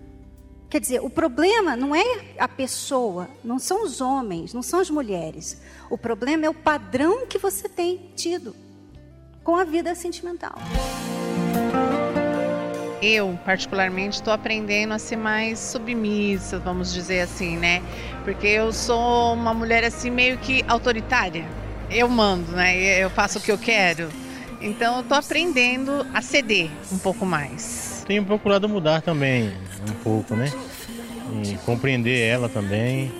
Quer 0.69 0.79
dizer, 0.79 1.01
o 1.01 1.09
problema 1.09 1.75
não 1.75 1.95
é 1.95 2.03
a 2.37 2.47
pessoa, 2.47 3.27
não 3.43 3.57
são 3.57 3.83
os 3.83 4.01
homens, 4.01 4.53
não 4.53 4.61
são 4.61 4.79
as 4.79 4.89
mulheres. 4.89 5.59
O 5.89 5.97
problema 5.97 6.45
é 6.45 6.49
o 6.49 6.53
padrão 6.53 7.25
que 7.25 7.39
você 7.39 7.67
tem 7.67 8.11
tido 8.15 8.55
com 9.43 9.55
a 9.55 9.63
vida 9.63 9.95
sentimental. 9.95 10.55
Eu, 13.01 13.39
particularmente, 13.45 14.15
estou 14.15 14.33
aprendendo 14.33 14.93
a 14.93 14.99
ser 14.99 15.15
mais 15.15 15.57
submissa, 15.59 16.59
vamos 16.59 16.93
dizer 16.93 17.21
assim, 17.21 17.55
né? 17.57 17.81
Porque 18.25 18.47
eu 18.47 18.73
sou 18.73 19.33
uma 19.33 19.53
mulher 19.53 19.85
assim 19.85 20.09
meio 20.09 20.37
que 20.37 20.63
autoritária. 20.67 21.45
Eu 21.89 22.09
mando, 22.09 22.51
né? 22.51 23.01
Eu 23.01 23.09
faço 23.09 23.39
o 23.39 23.41
que 23.41 23.51
eu 23.51 23.57
quero. 23.57 24.09
Então, 24.61 24.95
eu 24.95 25.01
estou 25.01 25.17
aprendendo 25.17 26.05
a 26.13 26.21
ceder 26.21 26.69
um 26.91 26.97
pouco 26.97 27.25
mais. 27.25 28.03
Tenho 28.05 28.25
procurado 28.25 28.67
mudar 28.67 29.01
também 29.01 29.53
um 29.89 29.93
pouco, 30.03 30.35
né? 30.35 30.51
E 31.45 31.55
compreender 31.65 32.19
ela 32.19 32.49
também. 32.49 33.11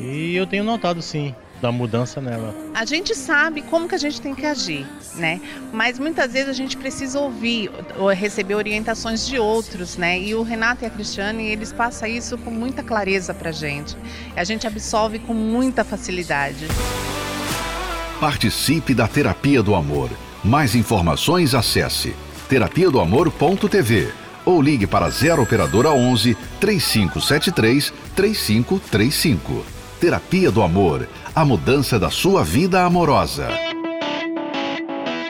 E 0.00 0.34
eu 0.34 0.46
tenho 0.46 0.64
notado 0.64 1.00
sim 1.00 1.32
da 1.60 1.72
mudança 1.72 2.20
nela. 2.20 2.54
A 2.74 2.84
gente 2.84 3.14
sabe 3.14 3.62
como 3.62 3.88
que 3.88 3.94
a 3.94 3.98
gente 3.98 4.20
tem 4.20 4.34
que 4.34 4.44
agir, 4.44 4.86
né? 5.14 5.40
Mas 5.72 5.98
muitas 5.98 6.32
vezes 6.32 6.48
a 6.48 6.52
gente 6.52 6.76
precisa 6.76 7.18
ouvir 7.18 7.70
ou 7.98 8.08
receber 8.08 8.54
orientações 8.54 9.26
de 9.26 9.38
outros, 9.38 9.96
né? 9.96 10.18
E 10.18 10.34
o 10.34 10.42
Renato 10.42 10.84
e 10.84 10.86
a 10.86 10.90
Cristiane, 10.90 11.46
eles 11.46 11.72
passam 11.72 12.08
isso 12.08 12.36
com 12.38 12.50
muita 12.50 12.82
clareza 12.82 13.32
pra 13.32 13.52
gente. 13.52 13.96
A 14.36 14.44
gente 14.44 14.66
absorve 14.66 15.18
com 15.18 15.34
muita 15.34 15.84
facilidade. 15.84 16.66
Participe 18.20 18.94
da 18.94 19.06
Terapia 19.06 19.62
do 19.62 19.74
Amor. 19.74 20.10
Mais 20.42 20.74
informações 20.74 21.54
acesse 21.54 22.14
terapia 22.48 22.90
do 22.90 23.00
amor.tv 23.00 24.12
ou 24.44 24.62
ligue 24.62 24.86
para 24.86 25.10
0 25.10 25.42
operadora 25.42 25.90
11 25.90 26.36
3573 26.60 27.92
3535. 28.14 29.66
Terapia 30.00 30.50
do 30.50 30.62
Amor, 30.62 31.08
a 31.36 31.44
mudança 31.44 31.98
da 31.98 32.10
sua 32.10 32.42
vida 32.42 32.82
amorosa. 32.82 33.50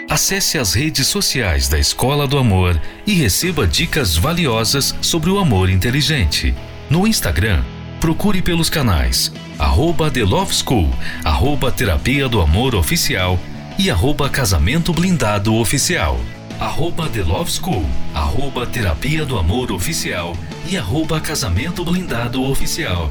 Acesse 0.08 0.56
as 0.56 0.72
redes 0.72 1.08
sociais 1.08 1.68
da 1.68 1.80
Escola 1.80 2.28
do 2.28 2.38
Amor 2.38 2.80
e 3.04 3.12
receba 3.12 3.66
dicas 3.66 4.16
valiosas 4.16 4.94
sobre 5.02 5.30
o 5.30 5.40
amor 5.40 5.68
inteligente. 5.68 6.54
No 6.88 7.08
Instagram, 7.08 7.64
procure 8.00 8.40
pelos 8.40 8.70
canais 8.70 9.32
arroba 9.58 10.08
The 10.08 10.22
Love 10.22 10.54
School, 10.54 10.88
arroba 11.24 11.72
Terapia 11.72 12.28
do 12.28 12.40
Amor 12.40 12.76
Oficial 12.76 13.36
e 13.76 13.90
arroba 13.90 14.30
Casamento 14.30 14.92
Blindado 14.92 15.56
Oficial 15.56 16.20
arroba 16.58 17.06
The 17.08 17.22
Love 17.22 17.50
School, 17.50 17.84
arroba 18.14 18.66
Terapia 18.66 19.26
do 19.26 19.38
Amor 19.38 19.70
Oficial 19.70 20.34
e 20.66 20.76
arroba 20.78 21.20
Casamento 21.20 21.84
Blindado 21.84 22.42
Oficial. 22.42 23.10